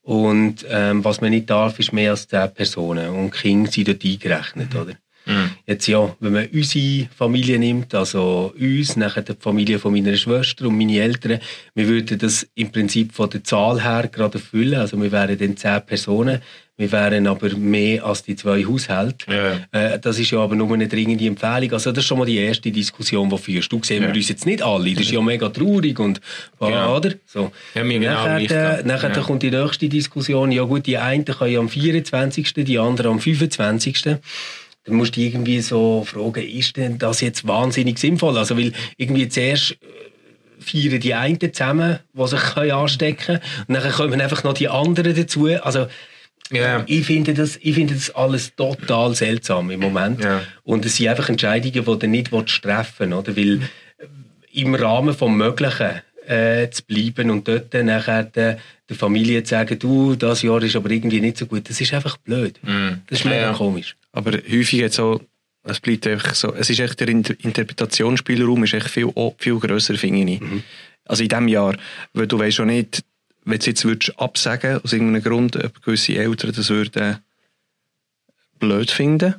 Und 0.03 0.65
ähm, 0.69 1.05
was 1.05 1.21
man 1.21 1.31
nicht 1.31 1.51
darf, 1.51 1.79
ist 1.79 1.93
mehr 1.93 2.13
als 2.13 2.29
zehn 2.29 2.53
Personen. 2.55 3.11
Und 3.11 3.33
Kinder 3.33 3.71
sind 3.71 3.89
dort 3.89 4.05
eingerechnet, 4.05 4.75
mhm. 4.75 4.81
oder? 4.81 4.93
Mhm. 5.27 5.51
Jetzt 5.67 5.87
ja, 5.89 6.15
wenn 6.21 6.33
man 6.33 6.47
unsere 6.53 7.09
Familie 7.17 7.59
nimmt, 7.59 7.95
also 7.95 8.55
uns, 8.59 8.97
nachher 8.97 9.23
die 9.23 9.35
Familie 9.39 9.79
von 9.79 9.93
meiner 9.93 10.17
Schwester 10.17 10.67
und 10.67 10.79
meine 10.79 11.01
Eltern, 11.01 11.41
wir 11.75 11.89
würden 11.89 12.19
das 12.19 12.47
im 12.55 12.71
Prinzip 12.71 13.13
von 13.13 13.29
der 13.31 13.43
Zahl 13.43 13.83
her 13.83 14.09
gerade 14.11 14.39
erfüllen. 14.39 14.79
Also 14.79 15.01
wir 15.01 15.11
wären 15.11 15.37
dann 15.37 15.57
zehn 15.57 15.83
Personen. 15.85 16.41
Wir 16.79 16.93
wären 16.93 17.27
aber 17.27 17.49
mehr 17.57 18.05
als 18.05 18.23
die 18.23 18.37
zwei 18.37 18.65
Haushalte. 18.65 19.27
Ja. 19.33 19.95
Äh, 19.95 19.99
das 19.99 20.19
ist 20.19 20.31
ja 20.31 20.41
aber 20.41 20.55
nur 20.55 20.73
eine 20.75 20.87
dringende 20.87 21.25
Empfehlung. 21.25 21.73
Also 21.73 21.91
das 21.91 22.05
ist 22.05 22.09
schon 22.09 22.19
mal 22.19 22.27
die 22.27 22.37
erste 22.37 22.71
Diskussion, 22.71 23.31
die 23.31 23.39
führst. 23.39 23.73
Du 23.73 23.81
sehen 23.83 24.03
ja. 24.03 24.09
wir 24.11 24.15
uns 24.15 24.29
jetzt 24.29 24.45
nicht 24.45 24.63
alle. 24.63 24.93
Das 24.93 25.05
ist 25.05 25.11
ja 25.11 25.23
mega 25.23 25.49
traurig 25.49 25.99
und 25.99 26.21
genau. 26.61 26.97
oder? 26.99 27.15
So. 27.25 27.51
Ja, 27.75 27.83
mir 27.83 27.99
genau 27.99 28.27
nachher, 28.27 28.81
äh, 28.81 28.83
nachher 28.85 29.11
ja. 29.11 29.23
kommt 29.23 29.43
die 29.43 29.51
nächste 29.51 29.89
Diskussion. 29.89 30.53
Ja 30.53 30.65
gut, 30.65 30.87
die 30.87 30.99
einen 30.99 31.25
können 31.25 31.53
ja 31.53 31.61
am 31.61 31.71
24., 31.71 32.53
die 32.53 32.79
anderen 32.79 33.13
am 33.13 33.21
25 33.21 34.19
dann 34.87 34.95
musst 34.95 35.17
du 35.17 35.21
irgendwie 35.21 35.61
so 35.61 36.05
fragen, 36.05 36.47
ist 36.47 36.77
denn 36.77 36.99
das 36.99 37.21
jetzt 37.21 37.47
wahnsinnig 37.47 37.99
sinnvoll? 37.99 38.39
Also, 38.39 38.57
weil 38.57 38.73
irgendwie 38.97 39.29
zuerst 39.29 39.73
äh, 39.73 39.77
feiern 40.61 41.01
die 41.01 41.15
einen 41.15 41.53
zusammen, 41.53 41.99
die 42.13 42.27
sich 42.29 42.73
anstecken 42.73 43.27
können, 43.27 43.41
und 43.69 43.75
dann 43.75 43.93
kommen 43.93 44.21
einfach 44.21 44.45
noch 44.45 44.55
die 44.55 44.69
anderen 44.69 45.15
dazu. 45.15 45.47
Also, 45.47 45.89
Yeah. 46.53 46.85
Ich, 46.87 47.07
finde 47.07 47.35
das, 47.35 47.59
ich 47.61 47.75
finde 47.75 47.95
das 47.95 48.15
alles 48.15 48.55
total 48.55 49.17
seltsam 49.17 49.69
im 49.73 49.81
Moment. 49.81 50.21
Yeah. 50.21 50.43
Und 50.63 50.87
es 50.87 50.95
sind 50.95 51.09
einfach 51.09 51.29
Entscheidungen, 51.29 51.85
die 51.85 51.99
du 51.99 52.07
nicht 52.07 52.31
treffen 52.31 53.11
willst. 53.11 53.29
Oder? 53.29 53.37
Weil 53.37 53.63
äh, 53.63 54.61
im 54.61 54.77
Rahmen 54.77 55.17
des 55.17 55.29
Möglichen 55.29 56.03
äh, 56.27 56.71
zu 56.71 56.85
bleiben 56.85 57.31
und 57.31 57.49
dort 57.49 57.75
nachher 57.75 58.25
der, 58.25 58.59
der 58.89 58.97
Familie 58.97 59.43
zu 59.43 59.51
sagen, 59.51 59.79
du, 59.79 60.15
das 60.15 60.43
Jahr 60.43 60.63
ist 60.63 60.77
aber 60.77 60.91
irgendwie 60.91 61.21
nicht 61.21 61.39
so 61.39 61.47
gut, 61.47 61.69
das 61.69 61.81
ist 61.81 61.93
einfach 61.93 62.17
blöd. 62.17 62.59
Mm. 62.63 63.01
Das 63.09 63.21
ist 63.21 63.25
mega 63.25 63.41
ja. 63.41 63.53
komisch. 63.53 63.97
Aber 64.17 64.33
häufig 64.33 64.81
jetzt 64.81 64.97
so, 64.97 65.21
es 65.63 65.79
bleibt 65.79 66.07
einfach 66.07 66.35
so, 66.35 66.55
es 66.55 66.71
ist 66.71 66.81
echt 66.81 66.99
der 67.01 67.09
Interpretationsspielraum 67.09 68.65
ist 68.65 68.73
echt 68.73 68.89
viel, 68.89 69.13
viel 69.37 69.59
grösser, 69.59 69.95
finde 69.97 70.33
ich. 70.33 70.41
Mhm. 70.41 70.63
Also 71.05 71.23
in 71.23 71.29
diesem 71.29 71.49
Jahr, 71.49 71.77
weil 72.15 72.27
du 72.27 72.39
weißt 72.39 72.57
schon 72.57 72.69
nicht, 72.69 73.03
wenn 73.45 73.59
du 73.59 73.67
jetzt 73.67 73.85
würdest 73.85 74.19
absagen, 74.19 74.81
aus 74.83 74.95
irgendeinem 74.95 75.23
Grund, 75.23 75.63
ob 75.63 75.83
gewisse 75.83 76.17
Eltern 76.17 76.53
das 76.57 76.71
würden 76.71 77.19
blöd 78.59 78.91
finden 78.91 79.35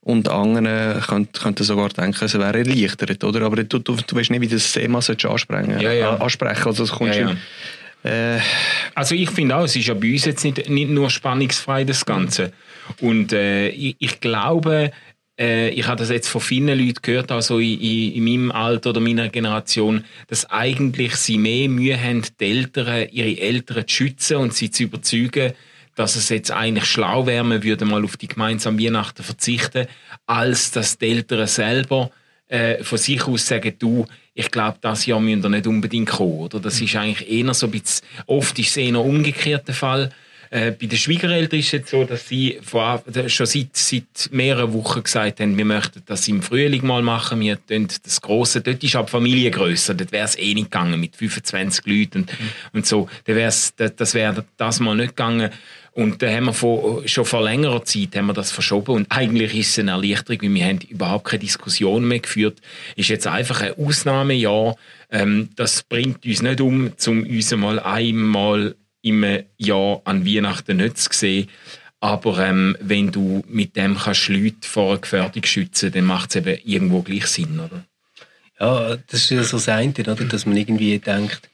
und 0.00 0.30
andere 0.30 1.02
könnten, 1.06 1.38
könnten 1.38 1.64
sogar 1.64 1.90
denken, 1.90 2.24
es 2.24 2.32
wäre 2.32 2.58
erleichtert, 2.58 3.22
oder? 3.24 3.42
Aber 3.42 3.62
du, 3.62 3.78
du, 3.78 3.94
du 3.94 4.16
weißt 4.16 4.30
nicht, 4.30 4.40
wie 4.40 4.48
das 4.48 4.72
Thema 4.72 5.00
ansprechen 5.00 5.80
ja, 5.80 5.92
ja. 5.92 6.16
ansprechen 6.16 6.66
also 6.66 6.86
das 6.86 6.98
ja, 6.98 7.30
ja. 7.30 8.36
Äh, 8.36 8.40
also 8.94 9.14
ich 9.14 9.30
finde 9.30 9.56
auch, 9.56 9.64
es 9.64 9.76
ist 9.76 9.86
ja 9.86 9.94
bei 9.94 10.12
uns 10.12 10.24
jetzt 10.24 10.44
nicht, 10.44 10.66
nicht 10.70 10.88
nur 10.88 11.10
spannungsfrei, 11.10 11.84
das 11.84 12.06
Ganze. 12.06 12.52
Und 13.00 13.32
äh, 13.32 13.68
ich, 13.68 13.96
ich, 13.98 14.20
glaube, 14.20 14.92
äh, 15.38 15.70
ich 15.70 15.86
habe 15.86 15.98
das 15.98 16.10
jetzt 16.10 16.28
von 16.28 16.40
vielen 16.40 16.78
Leuten 16.78 17.00
gehört, 17.02 17.32
also 17.32 17.58
in, 17.58 17.80
in, 17.80 18.24
meinem 18.24 18.52
Alter 18.52 18.90
oder 18.90 19.00
meiner 19.00 19.28
Generation, 19.28 20.04
dass 20.28 20.48
eigentlich 20.50 21.16
sie 21.16 21.38
mehr 21.38 21.68
Mühe 21.68 22.00
haben, 22.00 22.22
die 22.40 22.44
Eltern, 22.44 23.08
ihre 23.10 23.40
Eltern 23.40 23.86
zu 23.86 23.94
schützen 23.94 24.36
und 24.36 24.54
sie 24.54 24.70
zu 24.70 24.84
überzeugen, 24.84 25.52
dass 25.94 26.16
es 26.16 26.28
jetzt 26.28 26.50
eigentlich 26.50 26.86
schlau 26.86 27.26
wäre, 27.26 27.44
man 27.44 27.62
würde 27.62 27.84
mal 27.84 28.04
auf 28.04 28.16
die 28.16 28.28
gemeinsame 28.28 28.82
Weihnachten 28.82 29.22
verzichten, 29.22 29.86
als 30.26 30.72
dass 30.72 30.98
die 30.98 31.06
Eltern 31.06 31.46
selber 31.46 32.10
äh, 32.48 32.82
von 32.82 32.98
sich 32.98 33.26
aus 33.26 33.46
sagen, 33.46 33.74
du, 33.78 34.06
ich 34.34 34.50
glaube, 34.50 34.78
das 34.80 35.06
Jahr 35.06 35.20
müssen 35.20 35.42
wir 35.42 35.50
nicht 35.50 35.66
unbedingt 35.66 36.10
kommen. 36.10 36.38
Oder? 36.38 36.60
Das 36.60 36.80
ist 36.80 36.96
eigentlich 36.96 37.30
eher 37.30 37.54
so 37.54 37.66
ein 37.66 37.72
bisschen, 37.72 38.06
oft 38.26 38.58
ist 38.58 38.70
es 38.70 38.76
eher 38.76 39.00
umgekehrt 39.00 39.68
der 39.68 39.74
Fall. 39.74 40.10
Äh, 40.54 40.70
bei 40.70 40.86
den 40.86 40.96
Schwiegereltern 40.96 41.58
ist 41.58 41.66
es 41.66 41.72
jetzt 41.72 41.90
so, 41.90 42.04
dass 42.04 42.28
sie 42.28 42.60
vor, 42.62 43.02
schon 43.26 43.46
seit, 43.46 43.76
seit 43.76 44.30
mehreren 44.30 44.72
Wochen 44.72 45.02
gesagt 45.02 45.40
haben, 45.40 45.58
wir 45.58 45.64
möchten 45.64 46.00
das 46.06 46.28
im 46.28 46.42
Frühling 46.42 46.86
mal 46.86 47.02
machen. 47.02 47.40
Wir 47.40 47.58
tun 47.66 47.88
das 48.04 48.20
Grosse, 48.20 48.60
dort 48.60 48.84
ist 48.84 48.94
aber 48.94 49.08
Familie 49.08 49.50
grösser, 49.50 49.94
dort 49.94 50.12
wäre 50.12 50.26
es 50.26 50.38
eh 50.38 50.54
nicht 50.54 50.70
gegangen 50.70 51.00
mit 51.00 51.16
25 51.16 51.84
Leuten 51.86 52.18
und, 52.18 52.30
mhm. 52.30 52.48
und 52.72 52.86
so. 52.86 53.08
das 53.24 54.14
wäre 54.14 54.44
das 54.56 54.78
mal 54.78 54.94
nicht 54.94 55.16
gegangen. 55.16 55.50
Und 55.90 56.22
da 56.22 56.30
haben 56.30 56.44
wir 56.44 56.52
vor, 56.52 57.02
schon 57.08 57.24
vor 57.24 57.42
längerer 57.42 57.84
Zeit 57.84 58.14
haben 58.14 58.26
wir 58.26 58.32
das 58.32 58.52
verschoben. 58.52 58.94
Und 58.94 59.06
eigentlich 59.10 59.56
ist 59.56 59.70
es 59.70 59.78
eine 59.80 59.92
Erleichterung, 59.92 60.42
weil 60.42 60.54
wir 60.54 60.66
haben 60.66 60.78
überhaupt 60.88 61.24
keine 61.24 61.40
Diskussion 61.40 62.06
mehr 62.06 62.20
geführt. 62.20 62.60
Ist 62.94 63.08
jetzt 63.08 63.26
einfach 63.26 63.60
ein 63.60 63.74
Ausnahmejahr. 63.74 64.76
Ähm, 65.10 65.50
das 65.56 65.82
bringt 65.82 66.24
uns 66.24 66.42
nicht 66.42 66.60
um, 66.60 66.92
um 67.06 67.22
uns 67.24 67.56
mal 67.56 67.80
einmal 67.80 68.76
im 69.04 69.24
Jahr 69.58 70.00
an 70.04 70.26
Weihnachten 70.26 70.78
nicht 70.78 70.98
zu 70.98 71.10
sehen. 71.12 71.48
Aber 72.00 72.38
ähm, 72.38 72.76
wenn 72.80 73.12
du 73.12 73.42
mit 73.48 73.76
dem 73.76 73.96
kannst 73.96 74.28
Leute 74.28 74.68
vor 74.68 74.90
einer 74.90 75.00
Gefährdung 75.00 75.44
schützen, 75.44 75.92
dann 75.92 76.04
macht 76.04 76.30
es 76.30 76.36
eben 76.36 76.58
irgendwo 76.64 77.02
gleich 77.02 77.26
Sinn, 77.26 77.60
oder? 77.60 77.84
Ja, 78.60 78.96
das 78.96 79.22
ist 79.22 79.30
ja 79.30 79.42
so 79.42 79.56
das 79.56 79.68
eine, 79.68 79.92
oder? 79.92 80.14
dass 80.14 80.46
man 80.46 80.56
irgendwie 80.56 80.98
denkt, 80.98 81.48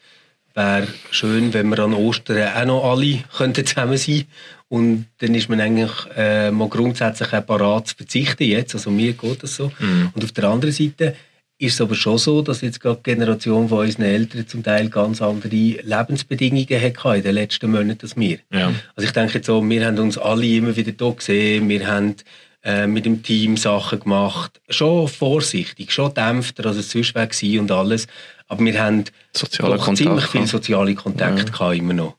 wäre 0.55 0.89
schön, 1.11 1.53
wenn 1.53 1.69
wir 1.69 1.79
an 1.81 1.95
Ostern 1.95 2.53
auch 2.57 2.65
noch 2.67 2.91
alle 2.91 3.23
könnten 3.37 3.65
zusammen 3.65 3.97
sein 3.97 4.25
und 4.69 5.07
dann 5.19 5.35
ist 5.35 5.49
man 5.49 5.61
eigentlich 5.61 5.93
äh, 6.17 6.51
mal 6.51 6.69
grundsätzlich 6.69 7.33
auch 7.33 7.47
parat 7.47 7.89
zu 7.89 7.97
verzichten 7.97 8.45
jetzt, 8.45 8.75
also 8.75 8.91
mir 8.91 9.13
geht 9.13 9.43
das 9.43 9.57
so. 9.57 9.73
Mhm. 9.79 10.11
Und 10.15 10.25
auf 10.25 10.33
der 10.33 10.45
anderen 10.45 10.73
Seite 10.73 11.17
ist 11.61 11.75
es 11.75 11.81
aber 11.81 11.95
schon 11.95 12.17
so, 12.17 12.41
dass 12.41 12.63
jetzt 12.63 12.81
gerade 12.81 13.01
die 13.05 13.11
Generation 13.11 13.69
von 13.69 13.81
unseren 13.81 14.05
Eltern 14.05 14.49
zum 14.49 14.63
Teil 14.63 14.89
ganz 14.89 15.21
andere 15.21 15.55
Lebensbedingungen 15.55 16.81
hatte 16.81 17.17
in 17.17 17.23
den 17.23 17.35
letzten 17.35 17.71
Monaten 17.71 17.99
als 18.03 18.17
wir. 18.17 18.39
Ja. 18.51 18.73
Also 18.97 19.07
ich 19.07 19.13
denke 19.13 19.35
jetzt 19.35 19.47
so, 19.47 19.63
wir 19.69 19.87
haben 19.87 19.99
uns 19.99 20.17
alle 20.17 20.47
immer 20.47 20.75
wieder 20.75 20.93
hier 20.99 21.15
gesehen, 21.15 21.69
wir 21.69 21.87
haben 21.87 22.17
äh, 22.63 22.87
mit 22.87 23.05
dem 23.05 23.23
Team 23.23 23.59
Sachen 23.59 24.01
gemacht, 24.01 24.61
schon 24.71 25.07
vorsichtig, 25.07 25.93
schon 25.93 26.15
dämpfter, 26.15 26.65
als 26.65 26.79
es 26.79 26.91
sonst 26.91 27.15
war 27.15 27.29
und 27.61 27.71
alles. 27.71 28.07
Aber 28.49 28.65
wir 28.65 28.83
haben 28.83 29.05
Soziale 29.35 29.77
doch 29.77 29.95
ziemlich 29.95 30.27
viele 30.27 30.47
soziale 30.47 30.95
Kontakte 30.95 31.53
ja. 31.59 31.73
immer 31.73 31.93
noch. 31.93 32.17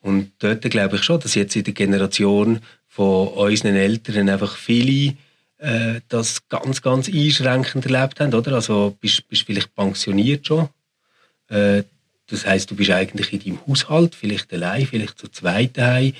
Und 0.00 0.32
dort 0.38 0.62
glaube 0.62 0.96
ich 0.96 1.02
schon, 1.02 1.18
dass 1.18 1.34
jetzt 1.34 1.56
in 1.56 1.64
der 1.64 1.74
Generation 1.74 2.60
von 2.86 3.28
unseren 3.28 3.74
Eltern 3.74 4.28
einfach 4.28 4.56
viele 4.56 5.14
äh, 5.64 6.00
das 6.08 6.46
ganz, 6.48 6.82
ganz 6.82 7.08
einschränkend 7.08 7.86
erlebt 7.86 8.20
haben, 8.20 8.34
oder? 8.34 8.52
Also 8.52 8.96
bist, 9.00 9.26
bist 9.28 9.42
vielleicht 9.42 9.74
pensioniert 9.74 10.46
schon. 10.46 10.68
Äh, 11.48 11.84
das 12.26 12.46
heißt, 12.46 12.70
du 12.70 12.76
bist 12.76 12.90
eigentlich 12.90 13.32
in 13.32 13.40
deinem 13.40 13.66
Haushalt, 13.66 14.14
vielleicht 14.14 14.52
allein, 14.52 14.86
vielleicht 14.86 15.18
zu 15.18 15.28
zweit 15.28 15.76
daheim. 15.76 16.12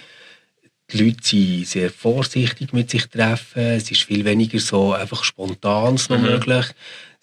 Die 0.91 1.03
Leute 1.03 1.19
sind 1.23 1.67
sehr 1.67 1.91
vorsichtig 1.91 2.73
mit 2.73 2.91
sich 2.91 3.07
treffen. 3.07 3.63
Es 3.63 3.91
ist 3.91 4.03
viel 4.03 4.25
weniger 4.25 4.59
so 4.61 4.93
einfach 4.93 5.25
spontan 5.25 5.95
noch 5.95 6.19
mhm. 6.19 6.23
möglich. 6.23 6.67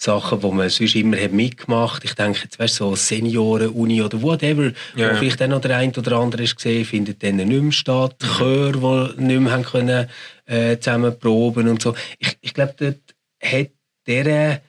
Sachen, 0.01 0.39
die 0.39 0.51
man 0.51 0.69
sonst 0.69 0.95
immer 0.95 1.17
hat 1.17 1.31
mitgemacht 1.31 2.03
Ich 2.03 2.15
denke, 2.15 2.39
jetzt 2.43 2.57
weißt, 2.57 2.75
so 2.75 2.95
Senioren, 2.95 3.69
Uni 3.69 4.01
oder 4.01 4.21
whatever, 4.21 4.71
ja. 4.95 5.11
wo 5.11 5.15
vielleicht 5.15 5.41
auch 5.43 5.47
noch 5.47 5.61
der 5.61 5.77
eine 5.77 5.93
oder 5.93 6.17
andere 6.17 6.43
ist 6.43 6.55
gesehen, 6.55 6.85
findet 6.85 7.21
dann 7.21 7.35
nicht 7.35 7.49
mehr 7.49 7.71
statt. 7.71 8.15
Mhm. 8.21 8.27
Chöre, 8.37 9.13
die 9.15 9.21
nicht 9.23 9.41
mehr 9.41 9.51
haben 9.51 9.63
können, 9.63 10.09
äh, 10.45 10.79
zusammen 10.79 11.17
proben 11.19 11.67
und 11.67 11.81
so. 11.81 11.93
Ich, 12.17 12.37
ich 12.41 12.53
glaube, 12.53 12.73
dort 12.77 12.97
hat 13.43 13.69
der 14.07 14.61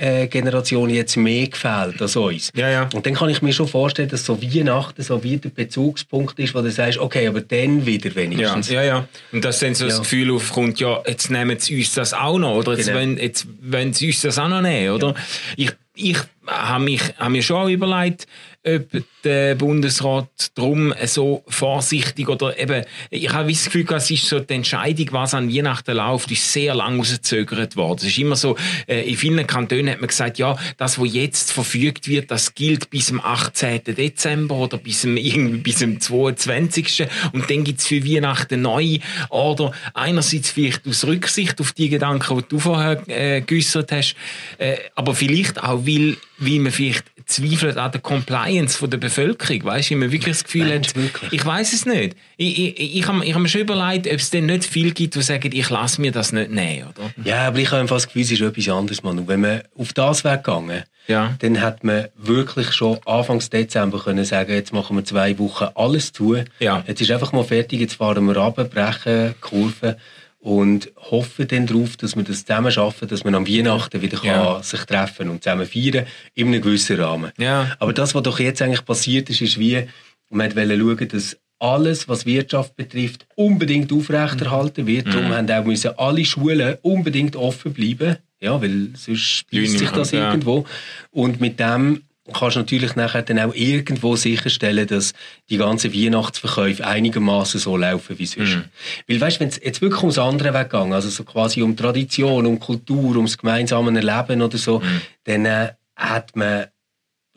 äh, 0.00 0.26
Generation 0.28 0.88
jetzt 0.88 1.16
mehr 1.16 1.46
gefällt 1.46 2.00
als 2.00 2.16
uns. 2.16 2.50
Ja, 2.54 2.70
ja. 2.70 2.88
Und 2.94 3.04
dann 3.04 3.14
kann 3.14 3.28
ich 3.28 3.42
mir 3.42 3.52
schon 3.52 3.68
vorstellen, 3.68 4.08
dass 4.08 4.24
so 4.24 4.42
Weihnachten 4.42 5.02
so 5.02 5.22
wie 5.22 5.36
der 5.36 5.50
Bezugspunkt 5.50 6.38
ist, 6.38 6.54
wo 6.54 6.62
du 6.62 6.70
sagst, 6.70 6.98
okay, 6.98 7.28
aber 7.28 7.42
dann 7.42 7.84
wieder 7.84 8.14
wenigstens. 8.14 8.70
Ja, 8.70 8.82
ja. 8.82 8.96
ja. 8.98 9.08
Und 9.32 9.44
dass 9.44 9.58
dann 9.58 9.74
so 9.74 9.86
das 9.86 9.98
Gefühl 9.98 10.32
aufkommt, 10.32 10.80
ja, 10.80 11.02
jetzt 11.06 11.30
nehmen 11.30 11.58
sie 11.58 11.78
uns 11.78 11.94
das 11.94 12.14
auch 12.14 12.38
noch, 12.38 12.56
oder 12.56 12.76
jetzt, 12.76 12.86
genau. 12.86 12.98
wollen, 12.98 13.18
jetzt 13.18 13.46
wollen 13.62 13.92
sie 13.92 14.06
uns 14.08 14.22
das 14.22 14.38
auch 14.38 14.48
noch 14.48 14.62
nehmen, 14.62 14.94
oder? 14.94 15.14
Ich, 15.56 15.72
ich 15.94 16.18
habe 16.50 16.84
mich, 16.84 17.02
hab 17.18 17.30
mir 17.30 17.42
schon 17.42 17.70
überlegt, 17.70 18.26
ob 18.66 18.88
der 19.24 19.54
Bundesrat 19.54 20.28
darum 20.54 20.92
so 21.06 21.42
vorsichtig 21.48 22.28
oder 22.28 22.58
eben, 22.58 22.84
ich 23.08 23.32
habe 23.32 23.50
das 23.50 23.64
Gefühl, 23.64 23.86
es 23.94 24.10
ist 24.10 24.26
so 24.26 24.38
die 24.38 24.52
Entscheidung, 24.52 25.08
was 25.12 25.32
an 25.32 25.50
Weihnachten 25.50 25.96
läuft, 25.96 26.30
ist 26.30 26.52
sehr 26.52 26.74
lang 26.74 26.98
rausgezögert 26.98 27.76
worden. 27.76 28.00
Es 28.00 28.08
ist 28.08 28.18
immer 28.18 28.36
so, 28.36 28.56
äh, 28.86 29.08
in 29.08 29.16
vielen 29.16 29.46
Kantonen 29.46 29.90
hat 29.90 30.00
man 30.00 30.08
gesagt, 30.08 30.38
ja, 30.38 30.58
das, 30.76 30.98
was 30.98 31.14
jetzt 31.14 31.52
verfügt 31.52 32.06
wird, 32.06 32.30
das 32.30 32.54
gilt 32.54 32.90
bis 32.90 33.06
zum 33.06 33.20
18. 33.20 33.82
Dezember 33.84 34.56
oder 34.56 34.76
bis 34.76 35.02
zum, 35.02 35.16
irgendwie 35.16 35.58
bis 35.58 35.78
zum 35.78 35.98
22. 35.98 37.06
Und 37.32 37.48
dann 37.48 37.64
gibt 37.64 37.80
es 37.80 37.86
für 37.86 38.04
Weihnachten 38.04 38.60
neu. 38.60 38.98
Oder 39.30 39.72
einerseits 39.94 40.50
vielleicht 40.50 40.86
aus 40.86 41.06
Rücksicht 41.06 41.60
auf 41.60 41.72
die 41.72 41.88
Gedanken, 41.88 42.38
die 42.38 42.44
du 42.46 42.58
vorher 42.58 43.02
äh, 43.08 43.40
geäußert 43.40 43.90
hast, 43.92 44.16
äh, 44.58 44.76
aber 44.94 45.14
vielleicht 45.14 45.62
auch, 45.62 45.86
weil 45.86 46.18
wie 46.40 46.58
man 46.58 46.72
vielleicht 46.72 47.04
zweifelt 47.26 47.76
an 47.76 47.92
der 47.92 48.00
Compliance 48.00 48.76
von 48.76 48.90
der 48.90 48.98
Bevölkerung. 48.98 49.62
Weißt 49.64 49.90
du, 49.90 49.94
wie 49.94 49.98
man 49.98 50.10
wirklich 50.10 50.34
das 50.36 50.44
Gefühl 50.44 50.72
hat, 50.74 50.92
ich 51.30 51.46
weiß 51.46 51.72
es 51.72 51.86
nicht. 51.86 52.16
Ich, 52.36 52.58
ich, 52.58 52.96
ich 52.96 53.06
habe 53.06 53.24
ich 53.24 53.32
hab 53.34 53.40
mir 53.40 53.48
schon 53.48 53.60
überlegt, 53.60 54.06
ob 54.08 54.14
es 54.14 54.30
denn 54.30 54.46
nicht 54.46 54.64
viel 54.64 54.92
gibt, 54.92 55.14
die 55.14 55.22
sagen, 55.22 55.50
ich 55.52 55.70
lasse 55.70 56.00
mir 56.00 56.10
das 56.12 56.32
nicht 56.32 56.50
nehmen, 56.50 56.88
oder? 56.88 57.10
Ja, 57.24 57.46
aber 57.46 57.58
ich 57.58 57.70
habe 57.70 57.82
einfach 57.82 57.96
das 57.96 58.06
Gefühl, 58.06 58.22
es 58.22 58.32
ist 58.32 58.40
etwas 58.40 58.68
anderes, 58.68 59.02
Manu. 59.02 59.22
Wenn 59.28 59.40
man 59.42 59.62
auf 59.78 59.92
das 59.92 60.24
wäre 60.24 60.38
gegangen, 60.38 60.82
Ja. 61.06 61.36
dann 61.38 61.60
hat 61.60 61.84
man 61.84 62.08
wirklich 62.16 62.72
schon 62.72 62.98
Anfangs 63.06 63.50
Dezember 63.50 64.00
können 64.00 64.24
sagen, 64.24 64.52
jetzt 64.52 64.72
machen 64.72 64.96
wir 64.96 65.04
zwei 65.04 65.38
Wochen 65.38 65.68
alles 65.74 66.12
zu. 66.12 66.36
Ja. 66.58 66.82
Jetzt 66.86 67.00
ist 67.00 67.10
einfach 67.10 67.32
mal 67.32 67.44
fertig, 67.44 67.80
jetzt 67.80 67.94
fahren 67.94 68.24
wir 68.24 68.36
runter, 68.36 68.64
brechen 68.64 69.34
die 69.36 69.40
Kurve 69.40 69.96
und 70.40 70.90
hoffen 70.96 71.46
dann 71.48 71.66
darauf, 71.66 71.96
dass 71.98 72.16
wir 72.16 72.24
das 72.24 72.44
zusammen 72.44 72.72
schaffen, 72.72 73.06
dass 73.08 73.24
man 73.24 73.34
am 73.34 73.46
Weihnachten 73.46 74.00
wieder 74.00 74.18
Ja. 74.24 74.54
kann 74.54 74.62
sich 74.62 74.80
treffen 74.84 75.28
und 75.28 75.44
zusammen 75.44 75.66
feiern, 75.66 76.06
in 76.34 76.48
einem 76.48 76.62
gewissen 76.62 76.98
Rahmen. 76.98 77.30
Ja. 77.38 77.76
Aber 77.78 77.92
das, 77.92 78.14
was 78.14 78.22
doch 78.22 78.40
jetzt 78.40 78.62
eigentlich 78.62 78.84
passiert 78.84 79.28
ist, 79.28 79.42
ist 79.42 79.58
wie, 79.58 79.86
man 80.30 80.54
wollte 80.56 80.78
schauen, 80.78 81.08
dass 81.08 81.36
alles, 81.58 82.08
was 82.08 82.24
Wirtschaft 82.24 82.74
betrifft, 82.74 83.26
unbedingt 83.34 83.92
aufrechterhalten 83.92 84.86
wird. 84.86 85.06
Mhm. 85.06 85.10
Darum 85.10 85.28
haben 85.32 85.50
auch 85.50 85.64
müssen 85.64 85.90
alle 85.98 86.24
Schulen 86.24 86.78
unbedingt 86.80 87.36
offen 87.36 87.74
bleiben. 87.74 88.16
Ja, 88.40 88.60
weil 88.62 88.88
sonst 88.94 89.44
beißt 89.52 89.78
sich 89.78 89.90
das 89.90 90.12
ja. 90.12 90.30
irgendwo. 90.30 90.64
Und 91.10 91.42
mit 91.42 91.60
dem 91.60 92.00
kannst 92.32 92.56
du 92.56 92.60
natürlich 92.60 92.96
nachher 92.96 93.22
dann 93.22 93.38
auch 93.38 93.54
irgendwo 93.54 94.16
sicherstellen, 94.16 94.86
dass 94.86 95.12
die 95.48 95.56
ganzen 95.56 95.92
Weihnachtsverkäufe 95.92 96.86
einigermaßen 96.86 97.60
so 97.60 97.76
laufen 97.76 98.18
wie 98.18 98.26
sonst. 98.26 98.56
Mhm. 98.56 98.64
Weil 99.08 99.20
weißt, 99.20 99.40
wenn 99.40 99.48
es 99.48 99.60
jetzt 99.62 99.80
wirklich 99.80 100.02
ums 100.02 100.18
andere 100.18 100.54
weggegangen, 100.54 100.92
also 100.92 101.08
so 101.08 101.24
quasi 101.24 101.62
um 101.62 101.76
Tradition, 101.76 102.46
um 102.46 102.58
Kultur, 102.58 103.16
ums 103.16 103.38
gemeinsame 103.38 103.94
Erleben 103.98 104.42
oder 104.42 104.58
so, 104.58 104.80
Mhm. 104.80 105.00
dann 105.24 105.44
äh, 105.46 105.68
hat 105.96 106.34
man 106.36 106.66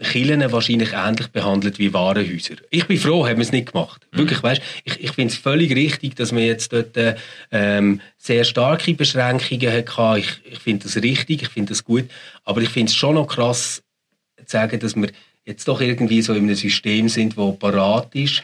Kirchen 0.01 0.51
wahrscheinlich 0.51 0.91
ähnlich 0.93 1.27
behandelt 1.27 1.77
wie 1.79 1.93
Warenhäuser. 1.93 2.55
Ich 2.71 2.87
bin 2.87 2.97
froh, 2.97 3.25
haben 3.27 3.37
wir 3.37 3.43
es 3.43 3.51
nicht 3.51 3.71
gemacht. 3.71 4.05
Mhm. 4.11 4.17
Wirklich, 4.17 4.41
weißt, 4.41 4.61
ich, 4.83 5.03
ich 5.03 5.11
finde 5.11 5.33
es 5.33 5.39
völlig 5.39 5.73
richtig, 5.75 6.15
dass 6.15 6.31
man 6.31 6.43
jetzt 6.43 6.73
dort 6.73 6.97
äh, 6.97 7.15
ähm, 7.51 8.01
sehr 8.17 8.43
starke 8.43 8.93
Beschränkungen 8.95 9.71
hatte. 9.71 10.19
Ich, 10.19 10.41
ich 10.51 10.59
finde 10.59 10.83
das 10.85 10.97
richtig, 10.97 11.43
ich 11.43 11.49
finde 11.49 11.69
das 11.69 11.83
gut. 11.83 12.05
Aber 12.43 12.61
ich 12.61 12.69
finde 12.69 12.89
es 12.89 12.95
schon 12.95 13.15
noch 13.15 13.27
krass, 13.27 13.83
sagen, 14.49 14.79
dass 14.79 14.95
wir 14.95 15.09
jetzt 15.45 15.67
doch 15.67 15.81
irgendwie 15.81 16.21
so 16.21 16.33
in 16.33 16.43
einem 16.43 16.55
System 16.55 17.09
sind, 17.09 17.37
wo 17.37 17.53
parat 17.53 18.13
ist, 18.15 18.43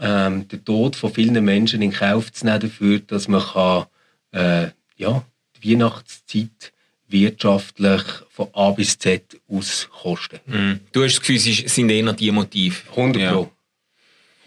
ähm, 0.00 0.48
den 0.48 0.64
Tod 0.64 0.96
von 0.96 1.12
vielen 1.12 1.44
Menschen 1.44 1.82
in 1.82 1.92
Kauf 1.92 2.32
zu 2.32 2.46
nehmen 2.46 2.60
dafür, 2.60 3.00
dass 3.00 3.28
man 3.28 3.42
kann, 3.42 3.86
äh, 4.32 4.68
ja, 4.96 5.24
die 5.56 5.72
Weihnachtszeit 5.72 6.72
wirtschaftlich 7.08 8.02
von 8.30 8.48
A 8.52 8.70
bis 8.70 8.98
Z 8.98 9.22
auskosten. 9.48 10.40
Mhm. 10.46 10.80
Du 10.92 11.04
hast 11.04 11.14
das 11.14 11.20
Gefühl, 11.20 11.36
es 11.36 11.74
sind 11.74 11.90
eher 11.90 12.12
die 12.12 12.30
Motive. 12.30 12.76
100 12.90 13.22
Ja. 13.22 13.32
Pro. 13.32 13.50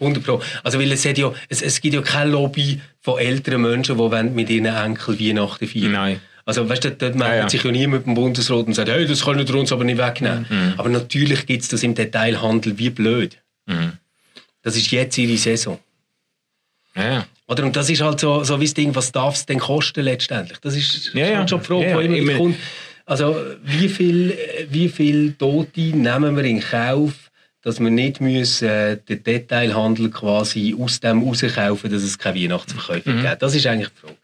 100 0.00 0.24
Pro. 0.24 0.42
Also, 0.62 0.78
weil 0.78 0.92
es, 0.92 1.04
hat 1.04 1.18
ja, 1.18 1.32
es, 1.48 1.62
es 1.62 1.80
gibt 1.80 1.94
ja 1.94 2.02
kein 2.02 2.30
Lobby 2.30 2.80
von 3.00 3.18
älteren 3.18 3.62
Menschen, 3.62 3.96
die 3.96 4.22
mit 4.30 4.50
ihren 4.50 4.66
Enkeln 4.66 5.18
Weihnachten 5.18 5.66
feiern 5.66 5.92
Nein. 5.92 6.20
Also, 6.48 6.66
weißt 6.68 6.84
du, 6.84 6.90
dort 6.92 7.14
meldet 7.14 7.28
Ja, 7.36 7.42
ja. 7.42 7.48
sich 7.48 7.62
ja 7.62 7.70
niemand 7.70 8.06
mit 8.06 8.16
dem 8.16 8.20
Bundesrat 8.22 8.66
und 8.66 8.74
sagt, 8.74 8.88
hey, 8.88 9.06
das 9.06 9.22
können 9.24 9.46
wir 9.46 9.54
uns 9.54 9.70
aber 9.70 9.84
nicht 9.84 9.98
wegnehmen. 9.98 10.46
Mhm. 10.48 10.74
Aber 10.78 10.88
natürlich 10.88 11.44
gibt 11.46 11.62
es 11.62 11.68
das 11.68 11.82
im 11.82 11.94
Detailhandel 11.94 12.78
wie 12.78 12.88
blöd. 12.90 13.36
Mhm. 13.66 13.92
Das 14.62 14.74
ist 14.76 14.90
jetzt 14.90 15.18
ihre 15.18 15.36
Saison. 15.36 15.78
Ja. 16.96 17.26
Oder? 17.46 17.64
Und 17.64 17.76
das 17.76 17.88
ist 17.90 18.00
halt 18.00 18.20
so, 18.20 18.44
so 18.44 18.58
wie 18.60 18.64
das 18.64 18.74
Ding, 18.74 18.94
was 18.94 19.12
darf 19.12 19.34
es 19.34 19.46
denn 19.46 19.58
kosten 19.58 20.02
letztendlich? 20.04 20.58
Das 20.60 20.74
ist 20.76 21.12
Ja, 21.14 21.36
halt 21.38 21.50
schon 21.50 21.60
die 21.60 21.66
Frage, 21.66 21.84
Ja, 21.90 22.00
immer 22.00 22.34
kommt. 22.34 22.56
Also, 23.06 23.36
wie 23.62 23.88
viel, 23.88 24.36
wie 24.70 24.88
viel 24.88 25.32
Tote 25.34 25.80
nehmen 25.80 26.36
wir 26.36 26.44
in 26.44 26.60
Kauf, 26.60 27.12
dass 27.62 27.80
wir 27.80 27.90
nicht 27.90 28.20
müssen, 28.20 28.68
äh, 28.68 28.96
den 28.98 29.22
Detailhandel 29.22 30.10
quasi 30.10 30.74
aus 30.78 31.00
dem 31.00 31.22
rauskaufen, 31.22 31.90
dass 31.90 32.02
es 32.02 32.18
keine 32.18 32.38
Weihnachtsverkäufe 32.40 33.10
Mhm. 33.10 33.22
gibt? 33.22 33.42
Das 33.42 33.54
ist 33.54 33.66
eigentlich 33.66 33.88
die 33.90 34.00
Frage. 34.00 34.16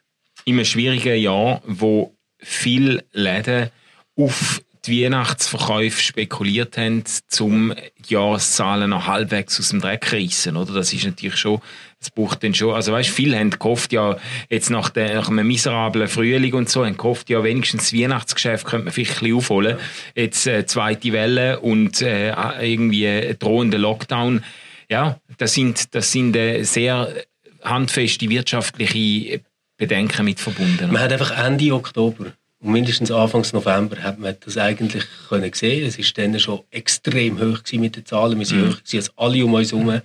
in 0.47 0.55
einem 0.57 0.65
schwierigen 0.67 1.17
Jahr, 1.23 1.63
wo 1.67 2.14
viele 2.45 3.05
Läden 3.13 3.71
auf 4.17 4.61
die 4.87 5.05
Weihnachtsverkäufe 5.05 6.01
spekuliert 6.01 6.77
haben, 6.77 7.05
die 7.05 7.75
Jahreszahlen 8.07 8.91
noch 8.91 9.07
halbwegs 9.07 9.59
aus 9.59 9.71
dem 9.71 9.81
Dreck 9.81 10.13
reissen, 10.13 10.57
oder? 10.57 10.75
Das 10.75 10.93
ist 10.93 11.05
natürlich 11.05 11.37
schon, 11.37 11.61
das 11.99 12.11
braucht 12.11 12.45
dann 12.45 12.55
schon, 12.55 12.75
also 12.75 12.93
weißt, 12.93 13.09
viele 13.09 13.39
haben 13.39 13.51
gehofft, 13.51 13.93
ja, 13.93 14.17
jetzt 14.51 14.71
nach, 14.71 14.91
der, 14.91 15.15
nach 15.15 15.29
einem 15.29 15.47
miserablen 15.47 16.09
Frühling 16.09 16.53
und 16.55 16.69
so, 16.69 16.85
haben 16.85 16.97
gehofft, 16.97 17.31
ja, 17.31 17.43
wenigstens 17.43 17.91
das 17.91 17.99
Weihnachtsgeschäft 17.99 18.67
könnte 18.67 18.85
man 18.85 18.93
vielleicht 18.93 19.13
ein 19.13 19.21
bisschen 19.21 19.37
aufholen. 19.37 19.79
Jetzt, 20.15 20.47
äh, 20.47 20.67
zweite 20.67 21.13
Welle 21.13 21.61
und, 21.61 22.03
äh, 22.03 22.35
irgendwie 22.61 23.35
drohender 23.39 23.79
Lockdown. 23.79 24.45
Ja, 24.91 25.19
das 25.39 25.55
sind, 25.55 25.95
das 25.95 26.13
sind, 26.13 26.37
äh, 26.37 26.63
sehr 26.63 27.15
handfeste 27.63 28.29
wirtschaftliche 28.29 29.41
Bedenken 29.77 30.25
mit 30.25 30.41
verbunden. 30.41 30.93
Man 30.93 31.03
hat 31.03 31.13
einfach 31.13 31.37
Ende 31.37 31.73
Oktober 31.75 32.33
und 32.61 32.73
mindestens 32.73 33.11
Anfangs 33.11 33.53
November 33.53 34.03
hat 34.03 34.19
man 34.19 34.37
das 34.45 34.57
eigentlich 34.57 35.05
können 35.29 35.53
sehen. 35.53 35.87
Es 35.87 35.99
ist 35.99 36.17
dann 36.17 36.39
schon 36.41 36.61
extrem 36.71 37.39
hoch 37.39 37.61
mit 37.73 37.97
den 37.97 38.07
Zahlen. 38.07 38.39
Wir 38.39 38.47
sind 38.47 38.61
höher 38.61 38.71
gewesen 38.71 38.97
als 38.97 39.13
alle 39.17 39.45
um 39.45 39.55
uns 39.55 39.73
herum. 39.73 40.01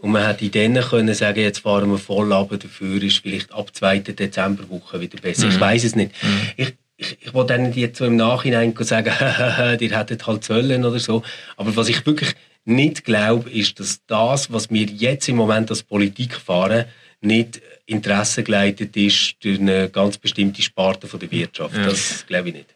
Und 0.00 0.12
man 0.12 0.26
hat 0.26 0.40
in 0.40 0.50
denen 0.50 0.82
können 0.82 1.12
sagen, 1.14 1.40
jetzt 1.40 1.58
fahren 1.58 1.90
wir 1.90 1.98
voll 1.98 2.32
ab, 2.32 2.50
dafür 2.50 3.02
ist 3.02 3.18
vielleicht 3.18 3.52
ab 3.52 3.74
2. 3.74 3.98
Dezemberwoche 3.98 5.00
wieder 5.00 5.20
besser. 5.20 5.48
Ich 5.48 5.58
weiß 5.58 5.84
es 5.84 5.96
nicht. 5.96 6.12
Ich, 6.56 6.74
ich, 6.96 7.18
ich 7.20 7.34
wollte 7.34 7.54
dann 7.54 7.72
jetzt 7.72 7.98
so 7.98 8.06
im 8.06 8.16
Nachhinein 8.16 8.74
sagen, 8.78 9.08
ihr 9.80 9.98
hättet 9.98 10.26
halt 10.26 10.44
sollen 10.44 10.84
oder 10.84 10.98
so. 10.98 11.22
Aber 11.56 11.76
was 11.76 11.88
ich 11.88 12.06
wirklich 12.06 12.34
nicht 12.64 13.04
glaube, 13.04 13.50
ist, 13.50 13.80
dass 13.80 14.00
das, 14.06 14.52
was 14.52 14.70
wir 14.70 14.86
jetzt 14.86 15.28
im 15.28 15.36
Moment 15.36 15.70
als 15.70 15.82
Politik 15.82 16.34
fahren, 16.36 16.84
nicht 17.20 17.60
interessengeleitet 17.88 18.96
ist 18.96 19.36
durch 19.40 19.58
eine 19.58 19.88
ganz 19.88 20.18
bestimmte 20.18 20.62
Sparte 20.62 21.06
von 21.06 21.18
der 21.18 21.30
Wirtschaft. 21.30 21.74
Das 21.76 22.26
glaube 22.26 22.50
ich 22.50 22.54
nicht. 22.56 22.74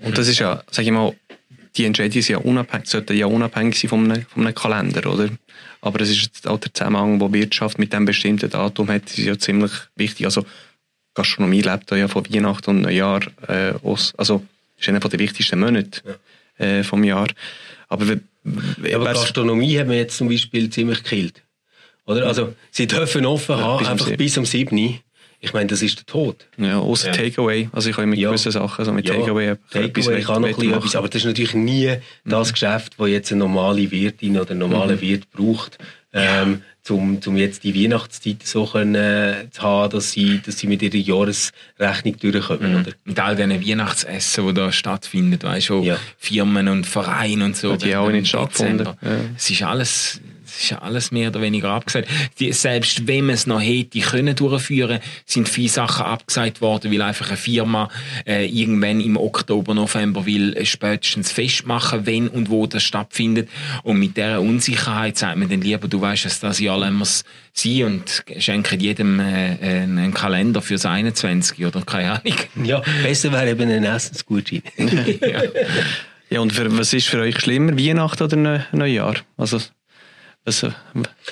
Und 0.00 0.16
das 0.16 0.26
ist 0.26 0.38
ja, 0.38 0.62
sag 0.70 0.84
ich 0.84 0.90
mal, 0.90 1.14
die 1.76 1.84
Entscheidungen 1.84 2.22
sind 2.22 2.32
ja 2.32 2.38
unabhängig, 2.38 2.88
sollten 2.88 3.16
ja 3.16 3.26
unabhängig 3.26 3.78
sein 3.78 3.88
von 3.90 4.10
einem, 4.10 4.26
von 4.26 4.46
einem 4.46 4.54
Kalender, 4.54 5.12
oder? 5.12 5.28
Aber 5.80 6.00
es 6.00 6.10
ist 6.10 6.22
jetzt 6.22 6.48
auch 6.48 6.58
der 6.58 6.72
Zusammenhang, 6.72 7.20
wo 7.20 7.32
Wirtschaft 7.32 7.78
mit 7.78 7.92
dem 7.92 8.04
bestimmten 8.04 8.50
Datum 8.50 8.88
hat, 8.88 9.06
ist 9.06 9.18
ja 9.18 9.38
ziemlich 9.38 9.72
wichtig. 9.96 10.26
Also 10.26 10.44
Gastronomie 11.14 11.62
lebt 11.62 11.90
ja 11.90 12.08
von 12.08 12.24
Weihnachten 12.32 12.70
und 12.70 12.82
Neujahr 12.82 13.20
äh, 13.48 13.74
aus. 13.82 14.14
Also 14.16 14.44
ist 14.78 14.88
einer 14.88 15.00
von 15.00 15.10
den 15.10 15.20
wichtigsten 15.20 15.60
Monate 15.60 16.18
äh, 16.56 16.82
vom 16.82 17.04
Jahr. 17.04 17.28
Aber, 17.88 18.06
Ja, 18.84 18.96
aber 18.96 19.12
Gastronomie 19.12 19.78
haben 19.78 19.90
wir 19.90 19.98
jetzt 19.98 20.16
zum 20.16 20.28
Beispiel 20.28 20.70
ziemlich 20.70 21.02
gekillt. 21.02 21.42
Oder? 22.08 22.26
Also, 22.26 22.54
sie 22.70 22.86
dürfen 22.88 23.24
offen 23.26 23.56
haben, 23.56 23.78
bis 23.78 23.86
um 23.86 23.92
einfach 23.92 24.06
sieben. 24.06 24.16
bis 24.16 24.38
um 24.38 24.44
7 24.44 25.00
Ich 25.40 25.52
meine, 25.52 25.66
das 25.68 25.82
ist 25.82 25.98
der 25.98 26.06
Tod. 26.06 26.46
ja, 26.56 26.78
außer 26.80 27.08
Ja. 27.08 27.12
Takeaway. 27.12 27.68
Also 27.70 27.90
ich 27.90 27.96
kann 27.96 28.08
mit 28.08 28.18
Ja. 28.18 28.30
gewissen 28.30 28.50
Sachen, 28.50 28.84
so 28.84 28.92
mit 28.92 29.06
Takeaway 29.06 29.48
etwas 29.50 29.70
Takeaway 29.70 30.22
kann 30.22 30.42
noch 30.42 30.58
ein 30.58 30.72
etwas, 30.72 30.96
aber 30.96 31.08
das 31.08 31.22
ist 31.22 31.26
natürlich 31.26 31.54
nie 31.54 31.92
das 32.24 32.52
Geschäft, 32.52 32.94
das 32.98 33.08
jetzt 33.08 33.30
eine 33.30 33.38
normale 33.40 33.88
Wirtin 33.90 34.36
oder 34.40 34.50
ein 34.50 34.58
normaler 34.58 34.96
Mhm. 34.96 35.00
Wirt 35.02 35.30
braucht, 35.30 35.78
ähm, 36.12 36.62
um, 36.88 37.20
um 37.24 37.36
jetzt 37.36 37.62
die 37.64 37.74
Weihnachtszeit 37.84 38.42
so 38.44 38.64
können, 38.64 38.94
äh, 38.94 39.46
zu 39.50 39.60
haben, 39.62 39.90
dass 39.92 40.10
sie, 40.12 40.40
dass 40.44 40.58
sie 40.58 40.66
mit 40.66 40.80
ihrer 40.82 40.96
Jahresrechnung 40.96 42.16
durchkommen. 42.18 42.72
Mhm. 42.72 42.80
Oder? 42.80 42.92
Mit 43.04 43.20
all 43.20 43.36
diesen 43.36 43.64
Weihnachtsessen, 43.68 44.46
die 44.48 44.54
da 44.54 44.72
stattfinden, 44.72 45.38
weißt 45.42 45.68
du, 45.68 45.82
Ja. 45.84 45.98
Firmen 46.16 46.66
und 46.68 46.86
Vereine 46.86 47.44
und 47.44 47.56
so. 47.56 47.72
Hat 47.72 47.84
die 47.84 47.94
auch 47.94 48.06
im 48.08 48.12
nicht 48.16 48.28
stattgefunden. 48.28 48.86
Ja. 49.02 49.10
Es 49.36 49.50
ist 49.50 49.62
alles, 49.62 50.20
es 50.48 50.64
ist 50.64 50.72
alles 50.72 51.10
mehr 51.10 51.28
oder 51.28 51.40
weniger 51.40 51.70
abgesagt. 51.70 52.08
Die, 52.38 52.52
selbst 52.52 53.06
wenn 53.06 53.26
man 53.26 53.34
es 53.34 53.46
noch 53.46 53.60
hätte 53.60 54.00
können 54.00 54.34
durchführen, 54.34 55.00
sind 55.26 55.48
viele 55.48 55.68
Sachen 55.68 56.04
abgesagt 56.06 56.60
worden, 56.60 56.90
weil 56.92 57.02
einfach 57.02 57.28
eine 57.28 57.36
Firma 57.36 57.88
äh, 58.26 58.46
irgendwann 58.46 59.00
im 59.00 59.16
Oktober, 59.16 59.74
November 59.74 60.26
will 60.26 60.56
äh, 60.56 60.64
spätestens 60.64 61.30
festmachen, 61.30 62.06
wenn 62.06 62.28
und 62.28 62.50
wo 62.50 62.66
das 62.66 62.82
stattfindet. 62.82 63.48
Und 63.82 63.98
mit 63.98 64.16
dieser 64.16 64.40
Unsicherheit 64.40 65.18
sagt 65.18 65.36
man 65.36 65.48
dann 65.48 65.60
lieber, 65.60 65.88
du 65.88 66.00
weißt 66.00 66.26
es, 66.26 66.40
das 66.40 66.58
Jahr 66.60 66.78
lassen 66.78 66.96
wir 66.98 67.02
es 67.02 67.24
sein 67.52 67.84
und 67.84 68.24
schenken 68.38 68.80
jedem 68.80 69.20
äh, 69.20 69.56
einen 69.60 70.14
Kalender 70.14 70.62
fürs 70.62 70.86
21 70.86 71.64
oder 71.66 71.82
keine 71.82 72.12
Ahnung. 72.12 72.36
Ja, 72.64 72.82
besser 73.02 73.32
wäre 73.32 73.50
eben 73.50 73.70
ein 73.70 73.84
Essensgutschein. 73.84 74.62
ja. 74.78 75.42
Ja, 76.30 76.40
und 76.40 76.52
für, 76.52 76.76
was 76.76 76.92
ist 76.92 77.08
für 77.08 77.20
euch 77.20 77.40
schlimmer, 77.40 77.78
Weihnachten 77.78 78.22
oder 78.22 78.36
Neu- 78.36 78.60
Neujahr? 78.72 79.14
Also, 79.38 79.60
was, 80.48 80.72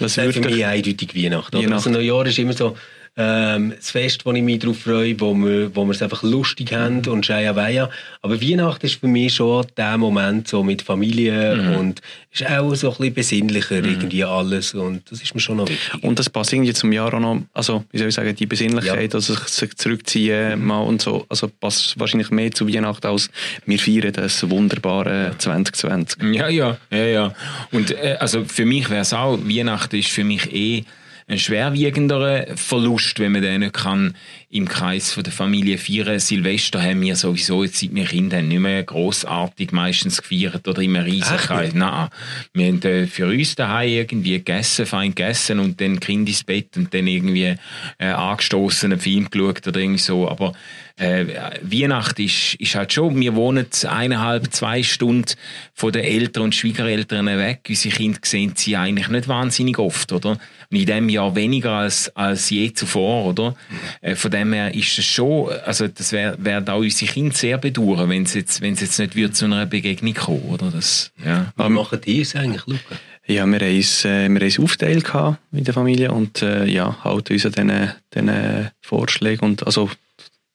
was 0.00 0.16
Nein, 0.16 0.33
für 0.33 0.44
würde 0.44 0.55
mich 0.55 0.64
eindeutig 0.64 1.14
Weihnachten. 1.14 1.57
Weihnachten. 1.57 1.72
Also 1.72 1.90
Neujahr 1.90 2.26
ist 2.26 2.38
immer 2.38 2.52
so, 2.52 2.76
ähm, 3.18 3.72
das 3.74 3.90
Fest, 3.90 4.26
wo 4.26 4.33
ich 4.33 4.42
mich 4.42 4.59
darauf 4.59 4.79
freue, 4.79 5.18
wo 5.18 5.35
wir, 5.35 5.74
wo 5.74 5.85
wir 5.87 5.92
es 5.92 6.02
einfach 6.02 6.22
lustig 6.22 6.72
haben 6.72 7.07
und 7.07 7.24
Scheia 7.24 7.57
Weia. 7.57 7.88
Aber 8.20 8.40
Weihnachten 8.42 8.85
ist 8.85 9.00
für 9.00 9.09
mich 9.09 9.35
schon 9.35 9.64
der 9.76 9.96
Moment 9.96 10.48
so 10.48 10.62
mit 10.62 10.83
Familie 10.83 11.57
mhm. 11.57 11.76
und 11.76 12.02
ist 12.31 12.46
auch 12.46 12.74
so 12.74 12.90
ein 12.90 12.96
bisschen 12.96 13.14
besinnlicher 13.14 13.79
mhm. 13.79 13.85
irgendwie 13.87 14.22
alles 14.24 14.74
und 14.74 15.11
das 15.11 15.22
ist 15.22 15.35
mir 15.35 15.40
schon 15.40 15.57
noch 15.57 15.68
wichtig. 15.68 16.02
Und 16.02 16.18
das 16.18 16.29
passt 16.29 16.52
irgendwie 16.52 16.74
zum 16.74 16.92
Jahr 16.92 17.14
auch 17.14 17.20
noch, 17.20 17.40
also 17.55 17.85
wie 17.90 17.98
soll 17.98 18.09
ich 18.09 18.14
sagen, 18.14 18.35
die 18.37 18.46
Besinnlichkeit, 18.46 19.12
ja. 19.12 19.16
also 19.16 19.35
sich 19.35 19.74
zurückziehen 19.76 20.62
mal 20.62 20.81
und 20.81 21.00
so, 21.00 21.24
also 21.31 21.48
passt 21.48 21.98
wahrscheinlich 21.98 22.31
mehr 22.31 22.50
zu 22.50 22.68
Weihnachten 22.68 23.07
als 23.07 23.31
wir 23.64 23.79
feiern 23.79 24.12
das 24.12 24.48
wunderbare 24.50 25.33
2020. 25.38 26.22
Ja, 26.35 26.48
ja, 26.48 26.76
ja, 26.90 27.05
ja. 27.05 27.35
Und 27.72 27.92
äh, 27.92 28.16
also 28.20 28.44
für 28.44 28.66
mich 28.66 28.90
wäre 28.90 29.00
es 29.00 29.14
auch, 29.14 29.38
Weihnachten 29.38 29.96
ist 29.96 30.09
für 30.09 30.24
mich 30.24 30.52
eh 30.52 30.85
ein 31.26 31.38
schwerwiegenderer 31.38 32.56
Verlust, 32.56 33.18
wenn 33.18 33.32
man 33.32 33.42
den 33.42 33.60
nicht 33.60 33.74
kann 33.74 34.14
im 34.48 34.68
Kreis 34.68 35.12
von 35.12 35.24
der 35.24 35.32
Familie 35.32 35.76
feiern. 35.76 36.20
Silvester 36.20 36.80
haben 36.80 37.00
wir 37.00 37.16
sowieso 37.16 37.64
jetzt 37.64 37.80
seit 37.80 37.94
wir 37.94 38.04
Kinder 38.04 38.37
haben 38.37 38.48
nicht 38.48 38.61
mehr 38.61 38.85
grossartig 38.85 39.72
meistens 39.72 40.22
gefeiert 40.22 40.68
oder 40.68 40.80
immer 40.82 41.04
Riesenkreis. 41.04 41.74
Nein, 41.74 42.09
wir 42.54 42.66
haben 42.66 42.82
äh, 42.82 43.06
für 43.06 43.26
uns 43.26 43.56
daheim 43.56 43.88
irgendwie 43.88 44.32
gegessen, 44.32 44.87
fein 44.87 45.14
gegessen 45.14 45.59
und 45.59 45.80
dann 45.80 45.98
Kind 45.98 46.28
ins 46.28 46.44
Bett 46.44 46.76
und 46.76 46.94
dann 46.94 47.06
irgendwie 47.09 47.56
äh, 47.98 48.06
angestoßen 48.06 48.92
einen 48.92 49.00
Film 49.00 49.28
geschaut 49.30 49.66
oder 49.66 49.80
irgendwie 49.80 49.98
so. 49.98 50.28
Aber 50.28 50.52
äh, 50.98 51.26
Weihnachten 51.61 52.22
ist, 52.22 52.54
ist 52.54 52.74
halt 52.74 52.92
schon, 52.92 53.20
wir 53.20 53.35
wohnen 53.35 53.66
eineinhalb, 53.87 54.52
zwei 54.52 54.82
Stunden 54.82 55.32
von 55.74 55.92
den 55.92 56.04
Eltern 56.04 56.44
und 56.44 56.54
Schwiegereltern 56.54 57.26
weg. 57.26 57.61
Unsere 57.68 57.94
Kinder 57.94 58.18
sehen 58.22 58.52
sie 58.56 58.76
eigentlich 58.76 59.09
nicht 59.09 59.28
wahnsinnig 59.28 59.78
oft, 59.78 60.12
oder? 60.12 60.38
Und 60.70 60.78
in 60.78 60.87
diesem 60.87 61.09
Jahr 61.09 61.37
weniger 61.37 61.72
als, 61.72 62.14
als 62.16 62.50
je 62.50 62.72
zuvor, 62.72 63.26
oder? 63.26 63.54
Äh, 64.00 64.14
von 64.14 64.30
dem 64.30 64.45
her 64.52 64.74
ist 64.74 64.98
es 64.98 65.04
schon, 65.04 65.50
also 65.64 65.88
das 65.88 66.12
werden 66.12 66.68
auch 66.68 66.78
unsere 66.78 67.11
Kinder 67.11 67.35
sehr 67.35 67.59
bedauern, 67.59 68.09
wenn 68.09 68.24
es 68.24 68.35
jetzt, 68.35 68.61
wenn 68.61 68.74
es 68.74 68.80
jetzt 68.80 68.98
nicht 68.98 69.16
wird 69.16 69.37
zu 69.37 69.46
einer 69.46 69.66
Begegnung 69.66 70.14
kommen, 70.14 70.42
oder? 70.42 70.70
Das, 70.70 71.12
ja. 71.24 71.52
Wie 71.56 71.68
machen 71.68 72.00
die 72.04 72.20
es 72.20 72.35
eigentlich, 72.35 72.66
Luca? 72.66 72.96
Ja, 73.28 73.44
wir 73.44 73.59
haben 73.59 73.78
es, 73.78 74.04
äh, 74.04 74.28
wir 74.28 74.40
haben 74.40 74.46
es 74.46 74.59
aufgeteilt 74.59 75.04
in 75.52 75.64
der 75.64 75.74
Familie 75.74 76.12
und 76.12 76.42
äh, 76.42 76.64
ja, 76.66 77.02
halten 77.02 77.32
uns 77.32 77.46
an 77.46 77.52
diesen, 77.52 77.92
diesen 78.14 78.70
Vorschlägen 78.80 79.44
und 79.44 79.66
also 79.66 79.90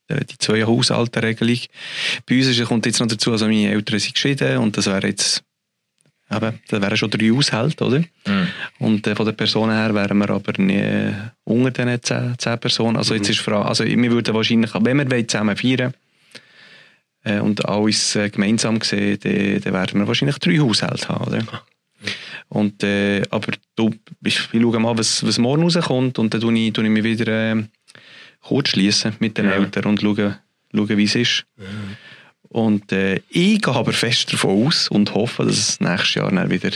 die 0.09 0.37
zwei 0.37 0.63
Haushaltsregelung. 0.63 1.59
Bei 2.27 2.37
uns 2.37 2.63
kommt 2.63 2.85
jetzt 2.85 2.99
noch 2.99 3.07
dazu, 3.07 3.31
also 3.31 3.45
meine 3.47 3.71
Eltern 3.71 3.99
sind 3.99 4.13
geschieden 4.13 4.57
und 4.57 4.77
das 4.77 4.87
wäre 4.87 5.07
jetzt 5.07 5.43
eben, 6.31 6.59
das 6.67 6.81
wären 6.81 6.97
schon 6.97 7.09
drei 7.09 7.29
Haushalte, 7.29 7.85
oder? 7.85 7.99
Mhm. 7.99 8.47
Und 8.79 9.07
äh, 9.07 9.15
von 9.15 9.25
den 9.25 9.35
Personen 9.35 9.75
her 9.75 9.93
wären 9.93 10.17
wir 10.17 10.29
aber 10.29 10.53
nie 10.61 11.13
unter 11.43 11.71
diesen 11.71 12.03
zehn, 12.03 12.35
zehn 12.37 12.59
Personen. 12.59 12.97
Also 12.97 13.13
jetzt 13.13 13.27
mhm. 13.27 13.31
ist 13.31 13.39
Frage, 13.39 13.65
also 13.65 13.85
wir 13.85 14.11
würden 14.11 14.33
wahrscheinlich, 14.33 14.71
wenn 14.79 15.09
wir 15.09 15.27
zusammen 15.27 15.55
feiern 15.55 15.93
äh, 17.23 17.39
und 17.39 17.65
alles 17.65 18.15
äh, 18.15 18.29
gemeinsam 18.29 18.81
sehen, 18.81 19.19
dann, 19.21 19.61
dann 19.61 19.73
werden 19.73 19.99
wir 19.99 20.07
wahrscheinlich 20.07 20.39
drei 20.39 20.59
Haushalte 20.59 21.09
haben, 21.09 21.27
oder? 21.27 21.43
Und, 22.49 22.83
äh, 22.83 23.21
aber 23.29 23.53
du, 23.75 23.91
ich, 24.23 24.39
ich 24.51 24.61
schaue 24.61 24.79
mal, 24.79 24.97
was, 24.97 25.25
was 25.25 25.37
morgen 25.37 25.63
rauskommt 25.63 26.19
und 26.19 26.33
dann 26.33 26.41
tue 26.41 26.53
ich, 26.57 26.73
tue 26.73 26.83
ich 26.83 26.89
mich 26.89 27.03
wieder 27.03 27.27
äh, 27.51 27.63
kurz 28.41 28.69
schließen 28.69 29.13
mit 29.19 29.37
den 29.37 29.45
ja. 29.45 29.51
Eltern 29.53 29.85
und 29.85 30.01
schauen, 30.01 30.35
schauen 30.73 30.97
wie 30.97 31.03
es 31.03 31.15
ist. 31.15 31.45
Ja. 31.57 31.65
Und 32.51 32.91
äh, 32.91 33.21
ich 33.29 33.61
gehe 33.61 33.73
aber 33.73 33.93
fest 33.93 34.33
davon 34.33 34.67
aus 34.67 34.89
und 34.89 35.13
hoffe, 35.13 35.45
dass 35.45 35.57
es 35.57 35.79
nächstes 35.79 36.15
Jahr 36.15 36.31
dann 36.31 36.49
wieder 36.49 36.71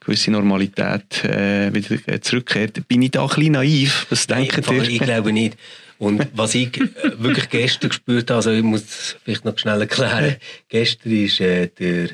gewisse 0.00 0.30
Normalität 0.30 1.22
äh, 1.22 1.72
wieder 1.74 1.96
äh, 2.06 2.20
zurückkehrt. 2.20 2.88
Bin 2.88 3.02
ich 3.02 3.10
da 3.10 3.22
ein 3.22 3.28
bisschen 3.28 3.52
naiv? 3.52 4.06
Was 4.08 4.26
denkt 4.26 4.70
ihr? 4.70 4.82
Ich 4.88 5.00
glaube 5.00 5.34
nicht. 5.34 5.58
Und 5.98 6.26
was 6.34 6.54
ich 6.54 6.80
äh, 6.80 6.88
wirklich 7.18 7.50
gestern 7.50 7.90
gespürt 7.90 8.30
habe, 8.30 8.36
also 8.36 8.52
ich 8.52 8.62
muss 8.62 8.84
es 8.84 9.16
vielleicht 9.22 9.44
noch 9.44 9.58
schnell 9.58 9.82
erklären, 9.82 10.36
gestern 10.70 11.12
war 11.12 11.46
äh, 11.46 11.68
der 11.78 12.08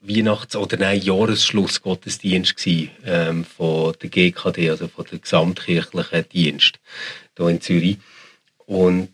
Weihnachts- 0.00 0.56
oder 0.56 0.78
nein, 0.78 1.02
Jahresschlussgottesdienst 1.02 2.54
ähm, 3.04 3.44
von 3.44 3.94
der 4.00 4.08
GKD, 4.08 4.70
also 4.70 4.88
von 4.88 5.04
der 5.10 5.18
gesamtkirchlichen 5.18 6.24
Dienst 6.32 6.78
hier 7.36 7.48
in 7.48 7.60
Zürich. 7.60 7.98
Und 8.64 9.10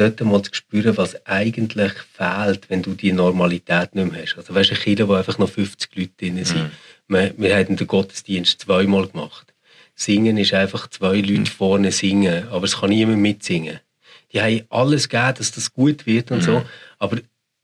dort 0.00 0.20
mal 0.22 0.42
zu 0.42 0.54
spüren, 0.54 0.96
was 0.96 1.26
eigentlich 1.26 1.92
fehlt, 1.92 2.70
wenn 2.70 2.82
du 2.82 2.94
die 2.94 3.12
Normalität 3.12 3.94
nicht 3.94 4.10
mehr 4.10 4.22
hast. 4.22 4.36
Also 4.36 4.54
weißt 4.54 4.70
du, 4.70 4.74
ein 4.74 4.80
Kind, 4.80 5.08
wo 5.08 5.14
einfach 5.14 5.38
noch 5.38 5.50
50 5.50 5.94
Leute 5.94 6.12
drin 6.18 6.44
sind. 6.44 6.64
Mhm. 6.64 6.70
Wir, 7.08 7.34
wir 7.36 7.56
haben 7.56 7.76
den 7.76 7.86
Gottesdienst 7.86 8.60
zweimal 8.60 9.08
gemacht. 9.08 9.52
Singen 9.94 10.38
ist 10.38 10.54
einfach 10.54 10.88
zwei 10.88 11.16
Leute 11.16 11.40
mhm. 11.40 11.46
vorne 11.46 11.92
singen, 11.92 12.48
aber 12.48 12.64
es 12.64 12.80
kann 12.80 12.90
niemand 12.90 13.18
mitsingen. 13.18 13.80
Die 14.32 14.40
haben 14.40 14.62
alles 14.70 15.08
gegeben, 15.08 15.34
dass 15.36 15.52
das 15.52 15.72
gut 15.72 16.06
wird 16.06 16.30
und 16.30 16.38
mhm. 16.38 16.42
so, 16.42 16.62
aber 16.98 17.18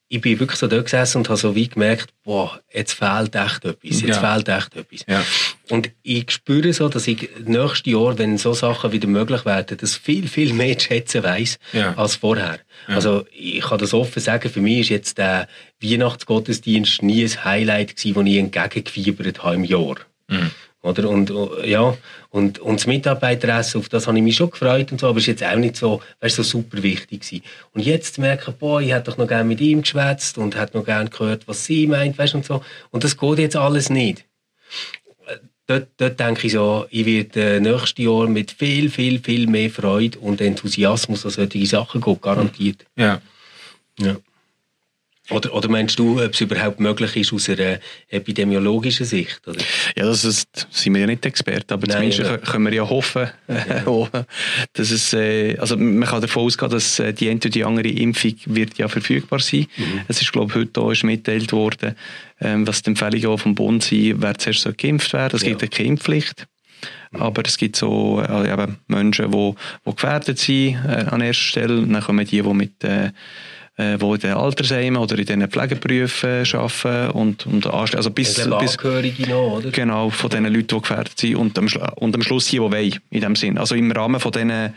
ich 0.08 0.20
bin 0.20 0.38
wirklich 0.38 0.58
so 0.58 0.68
da 0.68 0.80
gesessen 0.80 1.18
und 1.18 1.28
habe 1.28 1.38
so 1.38 1.54
wie 1.54 1.68
gemerkt, 1.68 2.10
boah, 2.22 2.60
jetzt 2.72 2.92
fehlt 2.92 3.34
echt 3.34 3.64
etwas, 3.64 4.00
jetzt 4.00 4.20
ja. 4.20 4.34
fehlt 4.34 4.48
echt 4.48 4.76
etwas. 4.76 5.04
Ja. 5.08 5.24
Und 5.68 5.90
ich 6.02 6.30
spüre 6.30 6.72
so, 6.72 6.88
dass 6.88 7.08
ich 7.08 7.28
nächstes 7.44 7.92
Jahr, 7.92 8.16
wenn 8.16 8.38
so 8.38 8.52
Sachen 8.52 8.92
wieder 8.92 9.08
möglich 9.08 9.44
werden, 9.44 9.76
das 9.78 9.96
viel, 9.96 10.28
viel 10.28 10.52
mehr 10.52 10.78
zu 10.78 10.86
schätzen 10.86 11.24
weiss 11.24 11.58
ja. 11.72 11.94
als 11.96 12.16
vorher. 12.16 12.60
Also 12.86 13.26
ich 13.32 13.62
kann 13.62 13.78
das 13.78 13.94
offen 13.94 14.22
sagen, 14.22 14.48
für 14.48 14.60
mich 14.60 14.80
ist 14.80 14.88
jetzt 14.90 15.18
der 15.18 15.48
Weihnachtsgottesdienst 15.82 17.02
nie 17.02 17.24
ein 17.24 17.44
Highlight 17.44 17.96
gewesen, 17.96 18.14
das 18.14 18.26
ich 18.26 18.38
entgegengefiebert 18.38 19.42
habe 19.42 19.56
im 19.56 19.64
Jahr. 19.64 19.96
Mhm. 20.28 20.50
Oder? 20.86 21.08
Und, 21.08 21.30
äh, 21.30 21.70
ja, 21.70 21.96
und, 22.30 22.58
und 22.60 22.80
das 22.80 22.86
Mitarbeiteressen, 22.86 23.80
auf 23.80 23.88
das 23.88 24.06
habe 24.06 24.16
ich 24.18 24.22
mich 24.22 24.36
schon 24.36 24.50
gefreut 24.50 24.92
und 24.92 25.00
so, 25.00 25.08
aber 25.08 25.18
es 25.18 25.24
ist 25.24 25.40
jetzt 25.40 25.44
auch 25.44 25.56
nicht 25.56 25.76
so, 25.76 26.00
weißt, 26.20 26.36
so 26.36 26.42
super 26.42 26.82
wichtig 26.82 27.22
gewesen. 27.22 27.42
Und 27.72 27.84
jetzt 27.84 28.14
zu 28.14 28.20
merken, 28.20 28.54
boah, 28.58 28.80
ich 28.80 28.92
hätte 28.92 29.10
doch 29.10 29.18
noch 29.18 29.26
gerne 29.26 29.44
mit 29.44 29.60
ihm 29.60 29.82
geschwätzt 29.82 30.38
und 30.38 30.56
hätte 30.56 30.76
noch 30.78 30.84
gerne 30.84 31.10
gehört, 31.10 31.48
was 31.48 31.64
sie 31.64 31.86
meint, 31.86 32.16
weißt, 32.16 32.34
und 32.36 32.44
so. 32.44 32.62
Und 32.90 33.02
das 33.02 33.16
geht 33.16 33.38
jetzt 33.38 33.56
alles 33.56 33.90
nicht. 33.90 34.24
Dort, 35.66 35.88
dort 35.96 36.20
denke 36.20 36.46
ich 36.46 36.52
so, 36.52 36.86
ich 36.90 37.04
werde 37.04 37.56
äh, 37.56 37.60
nächstes 37.60 38.04
Jahr 38.04 38.28
mit 38.28 38.52
viel, 38.52 38.88
viel, 38.88 39.18
viel 39.18 39.48
mehr 39.48 39.68
Freude 39.68 40.16
und 40.20 40.40
Enthusiasmus 40.40 41.24
an 41.24 41.32
solche 41.32 41.66
Sachen 41.66 42.00
gehen, 42.00 42.20
garantiert. 42.20 42.86
Ja. 42.96 43.20
Ja. 43.98 44.16
Oder, 45.30 45.52
oder 45.54 45.68
meinst 45.68 45.98
du, 45.98 46.22
ob 46.22 46.34
es 46.34 46.40
überhaupt 46.40 46.78
möglich 46.78 47.16
ist 47.16 47.32
aus 47.32 47.48
einer 47.48 47.80
epidemiologischen 48.08 49.06
Sicht? 49.06 49.40
Oder? 49.46 49.58
Ja, 49.96 50.04
das 50.04 50.24
ist, 50.24 50.68
sind 50.70 50.94
wir 50.94 51.00
ja 51.00 51.06
nicht 51.06 51.26
Experten, 51.26 51.72
aber 51.72 51.86
Nein, 51.88 52.12
zumindest 52.12 52.20
ja. 52.20 52.36
können 52.38 52.64
wir 52.66 52.74
ja 52.74 52.88
hoffen, 52.88 53.28
ja. 53.48 54.08
dass 54.72 54.90
es, 54.90 55.12
äh, 55.12 55.56
also 55.58 55.76
man 55.76 56.08
kann 56.08 56.20
davon 56.20 56.44
ausgehen, 56.44 56.70
dass 56.70 57.00
äh, 57.00 57.12
die 57.12 57.28
eine 57.28 57.38
oder 57.38 57.48
die 57.48 57.64
andere 57.64 57.88
Impfung 57.88 58.34
wird 58.46 58.78
ja 58.78 58.86
verfügbar 58.86 59.40
sein. 59.40 59.66
Mhm. 59.76 60.02
Es 60.06 60.22
ist, 60.22 60.32
glaube 60.32 60.52
ich, 60.52 60.56
heute 60.56 60.80
auch 60.80 61.02
mitgeteilt 61.02 61.52
worden, 61.52 61.96
ähm, 62.40 62.66
was 62.66 62.82
die 62.82 62.90
Empfehlungen 62.90 63.26
auch 63.26 63.38
vom 63.38 63.54
Bund 63.54 63.82
sind, 63.82 64.22
wer 64.22 64.38
zuerst 64.38 64.60
so 64.60 64.70
geimpft 64.76 65.12
werden. 65.12 65.34
Es 65.34 65.42
ja. 65.42 65.54
gibt 65.54 65.74
keine 65.74 65.88
Impfpflicht. 65.88 66.46
Mhm. 67.10 67.22
Aber 67.22 67.42
es 67.44 67.56
gibt 67.56 67.76
so 67.76 68.22
äh, 68.22 68.52
eben 68.52 68.76
Menschen, 68.86 69.30
die, 69.30 69.54
die 69.86 69.90
gefährdet 69.90 70.38
sind 70.38 70.76
äh, 70.86 71.06
an 71.10 71.20
erster 71.20 71.42
Stelle. 71.42 71.86
Dann 71.86 72.02
kommen 72.02 72.24
die, 72.24 72.42
die 72.42 72.54
mit 72.54 72.84
äh, 72.84 73.10
äh, 73.76 73.98
die 73.98 74.04
in 74.04 74.18
den 74.18 74.32
Altersheimen 74.34 75.00
oder 75.00 75.18
in 75.18 75.26
diesen 75.26 75.48
Pflegeberufen 75.48 76.44
arbeiten 76.52 77.10
und, 77.10 77.46
und 77.46 77.66
also 77.66 78.10
bis, 78.10 78.34
bis 78.34 78.46
noch, 78.46 78.60
oder? 79.56 79.70
Genau, 79.70 80.10
von 80.10 80.30
den 80.30 80.44
Leuten, 80.44 80.68
die 80.68 80.80
gefährdet 80.80 81.18
sind 81.18 81.36
und 81.36 81.58
am, 81.58 81.68
und 81.96 82.14
am 82.14 82.22
Schluss 82.22 82.46
die, 82.46 82.56
die 82.56 82.62
wollen, 82.62 82.98
in 83.10 83.20
dem 83.20 83.36
Sinn. 83.36 83.58
Also 83.58 83.74
im 83.74 83.92
Rahmen 83.92 84.20
von 84.20 84.32
diesen 84.32 84.72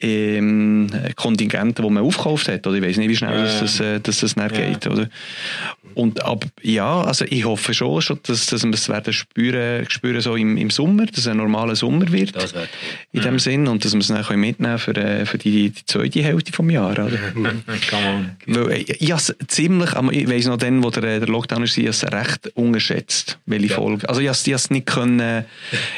ähm, 0.00 0.88
Kontingenten, 1.16 1.84
die 1.84 1.90
man 1.90 2.04
aufgekauft 2.04 2.48
hat. 2.48 2.66
Oder 2.66 2.76
ich 2.76 2.84
weiß 2.84 2.96
nicht, 2.98 3.08
wie 3.08 3.16
schnell 3.16 3.36
ja. 3.36 3.42
das, 3.42 3.60
das, 3.60 3.80
äh, 3.80 4.00
dass 4.00 4.20
das 4.20 4.36
nicht 4.36 4.56
ja. 4.56 4.68
geht. 4.68 4.86
Oder? 4.86 5.08
Und 5.94 6.24
ab, 6.24 6.44
ja, 6.62 7.02
also 7.02 7.24
ich 7.28 7.44
hoffe 7.44 7.74
schon, 7.74 8.00
schon 8.02 8.18
dass, 8.24 8.46
dass 8.46 8.64
wir 8.64 8.72
es 8.72 8.88
werden 8.88 9.12
spüren, 9.12 9.88
spüren 9.88 10.20
so 10.20 10.36
im, 10.36 10.56
im 10.56 10.70
Sommer, 10.70 11.06
dass 11.06 11.18
es 11.18 11.26
ein 11.26 11.36
normaler 11.36 11.76
Sommer 11.76 12.10
wird. 12.12 12.36
Das 12.36 12.54
wird. 12.54 12.68
In 13.12 13.22
dem 13.22 13.34
mhm. 13.34 13.38
Sinn. 13.38 13.68
Und 13.68 13.84
dass 13.84 13.92
wir 13.92 14.00
es 14.00 14.08
dann 14.08 14.40
mitnehmen 14.40 14.78
für, 14.78 14.96
äh, 14.96 15.26
für 15.26 15.38
die, 15.38 15.70
die 15.70 15.86
zweite 15.86 16.22
Hälfte 16.22 16.52
des 16.52 16.72
Jahres. 16.72 16.98
Oder? 16.98 17.18
Weil, 18.46 18.72
äh, 18.72 18.84
ich 18.98 19.12
habe 19.12 19.22
ziemlich, 19.46 19.90
ich 20.12 20.28
weiss 20.28 20.46
noch 20.46 20.56
dann, 20.56 20.82
wo 20.82 20.90
der, 20.90 21.20
der 21.20 21.28
Lockdown 21.28 21.60
war, 21.60 21.64
ich 21.64 21.76
habe 21.76 21.88
es 21.88 22.04
recht 22.04 22.50
unterschätzt, 22.54 23.38
welche 23.46 23.68
ja. 23.68 23.76
Folge. 23.76 24.08
Also 24.08 24.20
ich 24.20 24.28
habe 24.28 24.54
es 24.54 24.70
nicht 24.70 24.86
können, 24.86 25.44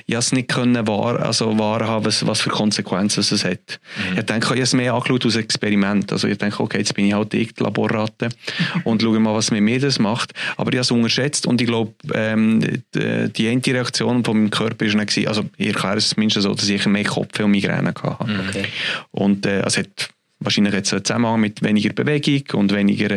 ich 0.07 0.14
habe 0.14 0.20
es 0.20 0.33
nicht 0.33 0.48
können 0.48 0.87
wahr, 0.87 1.20
also 1.20 1.59
wahrhaben, 1.59 2.05
was, 2.05 2.26
was 2.26 2.40
für 2.40 2.50
Konsequenzen 2.50 3.20
es 3.20 3.44
hat. 3.44 3.81
Mhm. 4.11 4.18
Ich 4.18 4.24
denke, 4.24 4.46
ich 4.46 4.50
habe 4.50 4.61
es 4.62 4.72
mehr 4.72 4.94
angeschaut 4.94 5.24
als 5.24 5.37
Experiment. 5.37 6.12
Also 6.12 6.29
ich 6.29 6.38
denke, 6.38 6.62
okay, 6.62 6.79
jetzt 6.79 6.94
bin 6.94 7.07
ich 7.07 7.12
halt 7.12 7.33
die 7.33 7.48
Laborratte 7.59 8.29
und 8.85 9.03
schaue 9.03 9.18
mal, 9.20 9.35
was 9.35 9.50
mit 9.50 9.62
mir 9.62 9.81
das 9.81 9.89
macht. 9.98 10.33
Aber 10.57 10.70
ich 10.72 10.76
habe 10.76 10.83
es 10.83 10.90
unterschätzt 10.90 11.46
und 11.46 11.61
ich 11.61 11.66
glaube, 11.66 11.94
ähm, 12.14 12.61
die, 12.94 13.61
die 13.61 13.70
Reaktion 13.70 14.24
von 14.24 14.37
meinem 14.37 14.50
Körper 14.50 14.87
war 14.87 15.05
dann, 15.05 15.26
also 15.26 15.44
ich 15.57 15.68
erkläre 15.68 15.96
es 15.96 16.11
zumindest 16.11 16.42
so, 16.42 16.55
dass 16.55 16.68
ich 16.68 16.87
mehr 16.87 17.05
Kopf- 17.05 17.40
und 17.40 17.50
Migräne 17.50 17.94
hatte. 18.03 18.26
Mhm. 18.26 18.40
Okay. 18.48 18.64
Und 19.11 19.46
äh, 19.46 19.62
es 19.62 19.76
hat 19.76 20.11
wahrscheinlich 20.40 20.74
jetzt 20.74 20.92
einen 20.92 21.05
Zusammenhang 21.05 21.40
mit 21.40 21.62
weniger 21.62 21.92
Bewegung 21.92 22.61
und 22.61 22.72
weniger 22.72 23.11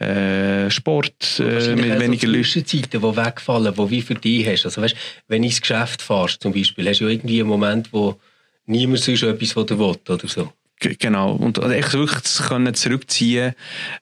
äh, 0.00 0.66
äh 0.66 0.70
Sport, 0.70 1.40
äh, 1.40 1.76
mit 1.76 2.00
weniger 2.00 2.26
so 2.26 2.32
Zwischenzeiten, 2.32 3.00
die 3.00 3.16
wegfallen, 3.16 3.74
die 3.74 3.90
wie 3.90 4.02
für 4.02 4.14
dich 4.14 4.46
hast. 4.46 4.64
Also 4.64 4.82
weißt, 4.82 4.96
wenn 5.28 5.42
ich 5.42 5.50
ins 5.50 5.60
Geschäft 5.60 6.02
fahre 6.02 6.38
zum 6.38 6.52
Beispiel, 6.52 6.88
hast 6.88 7.00
du 7.00 7.04
ja 7.04 7.10
irgendwie 7.10 7.40
einen 7.40 7.48
Moment, 7.48 7.92
wo 7.92 8.18
niemand 8.66 9.00
sonst 9.00 9.22
etwas 9.22 9.52
von 9.52 9.66
der 9.66 9.78
will 9.78 9.96
oder 10.08 10.28
so. 10.28 10.52
Genau. 10.80 11.32
Und 11.32 11.58
also 11.58 11.74
echt 11.74 11.92
wirklich 11.94 12.22
zu 12.22 12.42
können 12.44 12.74
zurückziehen 12.74 13.54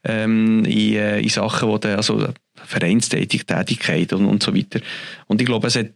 ähm, 0.05 0.65
in, 0.65 0.95
äh, 0.95 1.21
in 1.21 1.29
Sachen, 1.29 1.69
wo 1.69 1.79
der, 1.79 1.97
also 1.97 2.29
Vereinstätigkeit 2.55 4.13
und, 4.13 4.27
und 4.27 4.43
so 4.43 4.55
weiter. 4.55 4.81
Und 5.27 5.41
ich 5.41 5.47
glaube, 5.47 5.69
es 5.69 5.77
hat 5.77 5.91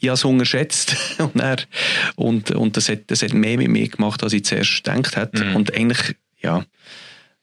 ich 0.00 0.08
habe 0.08 0.14
es 0.14 0.24
unterschätzt 0.24 0.96
und, 1.18 1.36
er, 1.36 1.58
und, 2.16 2.50
und 2.50 2.76
das, 2.76 2.88
hat, 2.88 3.02
das 3.08 3.22
hat 3.22 3.32
mehr 3.32 3.56
mit 3.56 3.68
mir 3.68 3.88
gemacht, 3.88 4.22
als 4.22 4.32
ich 4.32 4.44
zuerst 4.44 4.82
gedacht 4.82 5.16
hätte. 5.16 5.44
Mhm. 5.44 5.56
Und 5.56 5.74
eigentlich, 5.74 6.16
ja, 6.40 6.64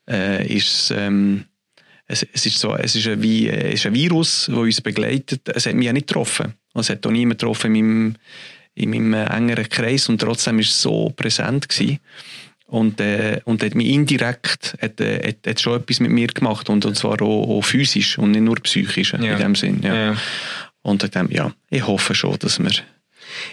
äh, 0.10 0.46
ist 0.54 0.92
ähm, 0.92 1.46
es, 2.08 2.26
es 2.34 2.46
ist 2.46 2.60
so, 2.60 2.76
es 2.76 2.96
ist 2.96 3.08
ein, 3.08 3.22
wie, 3.22 3.50
es 3.50 3.76
ist 3.76 3.86
ein 3.88 3.94
Virus, 3.94 4.46
das 4.48 4.56
uns 4.56 4.82
begleitet. 4.82 5.50
Es 5.50 5.66
hat 5.66 5.74
mich 5.74 5.86
ja 5.86 5.94
nicht 5.94 6.08
getroffen. 6.08 6.54
Es 6.74 6.90
hat 6.90 7.06
auch 7.06 7.12
niemand 7.12 7.40
getroffen 7.40 7.74
in 7.74 7.88
meinem, 7.88 8.16
in 8.76 8.90
meinem 8.90 9.28
engeren 9.28 9.70
Kreis 9.70 10.10
und 10.10 10.20
trotzdem 10.20 10.60
ist 10.60 10.70
es 10.70 10.82
so 10.82 11.10
präsent 11.16 11.70
gewesen. 11.70 12.00
Und, 12.68 13.00
äh, 13.00 13.42
und 13.46 13.64
hat 13.64 13.76
mich 13.76 13.88
indirekt 13.88 14.76
hat, 14.82 15.00
äh, 15.00 15.28
hat, 15.28 15.48
hat 15.48 15.62
schon 15.62 15.80
etwas 15.80 16.00
mit 16.00 16.10
mir 16.10 16.28
gemacht 16.28 16.68
und, 16.68 16.84
und 16.86 16.96
zwar 16.96 17.22
auch, 17.22 17.48
auch 17.48 17.62
physisch 17.62 18.18
und 18.18 18.32
nicht 18.32 18.42
nur 18.42 18.56
psychisch 18.56 19.14
ja. 19.14 19.20
in 19.20 19.38
dem 19.38 19.56
Sinn. 19.56 19.82
Ja. 19.84 19.96
ja. 19.96 20.18
Und 20.82 21.14
dem, 21.14 21.30
ja, 21.32 21.54
ich 21.70 21.86
hoffe 21.86 22.16
schon, 22.16 22.38
dass 22.40 22.60
wir 22.60 22.72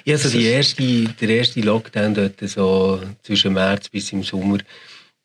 ja, 0.05 0.15
also 0.15 0.29
die 0.29 0.45
erste, 0.45 1.05
der 1.21 1.29
erste 1.29 1.61
Lockdown 1.61 2.15
dort 2.15 2.41
so 2.41 3.01
zwischen 3.23 3.55
März 3.55 3.89
bis 3.89 4.13
im 4.13 4.23
Sommer, 4.23 4.59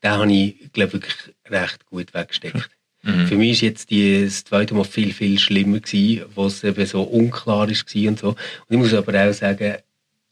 den 0.03 0.11
habe 0.11 0.31
ich, 0.31 0.71
glaube 0.73 0.97
ich, 0.97 1.03
wirklich 1.03 1.15
recht 1.49 1.85
gut 1.85 2.13
weggesteckt. 2.13 2.69
Mhm. 3.03 3.27
Für 3.27 3.35
mich 3.35 3.51
ist 3.51 3.61
jetzt 3.61 3.89
die, 3.89 4.25
das 4.25 4.43
zweite 4.43 4.73
Mal 4.73 4.83
viel, 4.83 5.13
viel 5.13 5.39
schlimmer 5.39 5.79
gewesen, 5.79 6.25
wo 6.35 6.47
es 6.47 6.63
eben 6.63 6.85
so 6.85 7.03
unklar 7.03 7.69
ist 7.69 7.93
und 7.95 8.19
so. 8.19 8.29
Und 8.29 8.37
ich 8.69 8.77
muss 8.77 8.93
aber 8.93 9.29
auch 9.29 9.33
sagen, 9.33 9.77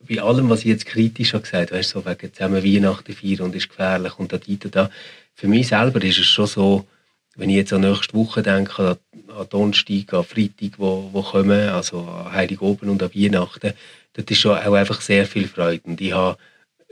bei 0.08 0.22
allem, 0.22 0.50
was 0.50 0.60
ich 0.60 0.66
jetzt 0.66 0.86
kritisch 0.86 1.34
habe 1.34 1.44
gesagt, 1.44 1.72
weißt 1.72 1.90
so 1.90 2.06
wegen 2.06 2.34
zusammen 2.34 2.64
Weihnachten 2.64 3.14
feiern 3.14 3.42
und 3.42 3.56
ist 3.56 3.70
gefährlich 3.70 4.18
und 4.18 4.32
da, 4.32 4.38
da, 4.38 4.70
da. 4.70 4.90
Für 5.34 5.48
mich 5.48 5.68
selber 5.68 6.02
ist 6.04 6.20
es 6.20 6.26
schon 6.26 6.48
so, 6.48 6.88
wenn 7.36 7.50
ich 7.50 7.58
jetzt 7.58 7.74
an 7.74 7.82
nächste 7.82 8.14
Woche 8.14 8.42
denke, 8.42 8.98
an, 9.38 9.48
Donnerstag, 9.50 10.14
an 10.14 10.24
Freitag, 10.24 10.78
wo, 10.78 11.10
wo 11.12 11.22
kommen, 11.22 11.70
also 11.70 12.02
an 12.02 12.32
Heiligabend 12.32 12.84
und 12.84 13.04
an 13.04 13.14
Weihnachten, 13.14 13.74
das 14.14 14.26
ist 14.30 14.40
schon 14.40 14.58
auch 14.58 14.74
einfach 14.74 15.02
sehr 15.02 15.26
viel 15.26 15.48
Freude. 15.48 15.82
Und 15.84 16.00
ich 16.00 16.14
habe 16.14 16.38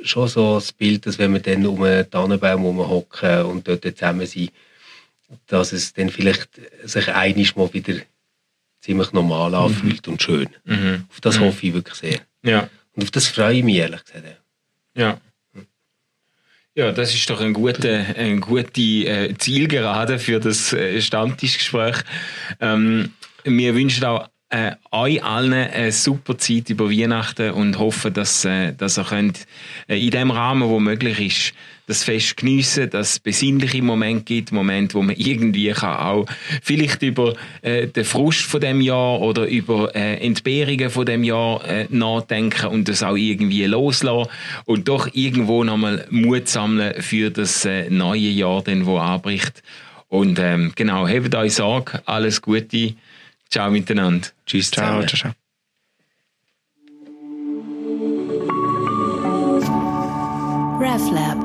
schon 0.01 0.27
so 0.27 0.55
das 0.55 0.73
Bild, 0.73 1.05
dass 1.05 1.17
wenn 1.17 1.33
wir 1.33 1.39
dann 1.39 1.65
um 1.65 1.81
einen 1.83 2.09
Tannenbaum 2.09 2.77
hocken 2.79 3.43
und 3.43 3.67
dort 3.67 3.83
zusammen 3.83 4.25
sind, 4.25 4.51
dass 5.47 5.71
es 5.71 5.93
dann 5.93 6.09
vielleicht 6.09 6.49
sich 6.83 7.07
einiges 7.07 7.55
mal 7.55 7.73
wieder 7.73 7.95
ziemlich 8.81 9.13
normal 9.13 9.51
mhm. 9.51 9.55
anfühlt 9.55 10.07
mhm. 10.07 10.13
und 10.13 10.21
schön. 10.21 10.49
Mhm. 10.65 11.05
Auf 11.09 11.21
das 11.21 11.39
mhm. 11.39 11.45
hoffe 11.45 11.67
ich 11.67 11.73
wirklich 11.73 11.95
sehr. 11.95 12.19
Ja. 12.43 12.69
Und 12.95 13.03
auf 13.03 13.11
das 13.11 13.27
freue 13.27 13.57
ich 13.57 13.63
mich 13.63 13.75
ehrlich 13.75 14.03
gesagt. 14.03 14.41
Ja. 14.95 15.19
Ja, 16.75 16.91
das 16.91 17.13
ist 17.13 17.29
doch 17.29 17.39
ein 17.39 17.53
guter, 17.53 18.03
ein 18.17 18.41
gute 18.41 18.81
äh, 18.81 19.37
Zielgerade 19.37 20.17
für 20.17 20.39
das 20.39 20.73
äh, 20.73 20.99
Stammtischgespräch. 21.01 21.97
Ähm, 22.59 23.13
wir 23.43 23.75
wünschen 23.75 24.05
auch 24.05 24.27
äh, 24.49 24.75
euch 24.91 25.23
allen 25.23 25.53
eine 25.53 25.91
super 25.91 26.37
Zeit 26.37 26.69
über 26.71 26.89
Weihnachten 26.89 27.51
und 27.51 27.77
hoffen, 27.77 28.13
dass, 28.13 28.45
äh, 28.45 28.73
dass 28.73 28.97
ihr 28.97 29.03
könnt, 29.03 29.45
äh, 29.87 30.03
in 30.03 30.11
dem 30.11 30.31
Rahmen, 30.31 30.67
wo 30.67 30.79
möglich 30.79 31.19
ist, 31.19 31.53
das 31.85 32.03
Fest 32.03 32.37
geniessen, 32.37 32.89
dass 32.89 33.11
es 33.11 33.19
besinnliche 33.19 33.81
Momente 33.81 34.23
gibt, 34.23 34.51
Momente, 34.51 34.95
wo 34.95 35.01
man 35.01 35.15
irgendwie 35.15 35.71
kann 35.71 35.97
auch 35.97 36.25
vielleicht 36.61 37.01
über 37.01 37.33
äh, 37.61 37.87
den 37.87 38.05
Frust 38.05 38.41
von 38.41 38.61
dem 38.61 38.79
Jahr 38.81 39.19
oder 39.19 39.47
über 39.47 39.93
äh, 39.95 40.15
Entbehrungen 40.25 40.89
von 40.89 41.05
dem 41.05 41.23
Jahr 41.23 41.63
äh, 41.67 41.87
nachdenken 41.89 42.67
und 42.67 42.87
das 42.87 43.03
auch 43.03 43.15
irgendwie 43.15 43.65
loslassen 43.65 44.29
und 44.65 44.87
doch 44.87 45.09
irgendwo 45.13 45.63
nochmal 45.63 46.07
Mut 46.09 46.47
sammeln 46.47 47.01
für 47.01 47.31
das 47.31 47.65
äh, 47.65 47.89
neue 47.89 48.19
Jahr, 48.19 48.61
denn 48.63 48.85
wo 48.85 48.97
anbricht. 48.97 49.61
Und 50.07 50.39
ähm, 50.39 50.71
genau, 50.75 51.07
habt 51.07 51.35
euch 51.35 51.55
Sorge, 51.55 52.01
alles 52.05 52.41
Gute, 52.41 52.93
ciao 53.49 53.71
miteinander, 53.71 54.27
tschüss, 54.45 54.71
ciao, 54.71 55.03
ciao, 55.05 55.17
ciao. 55.17 55.33
RefLab 60.79 61.42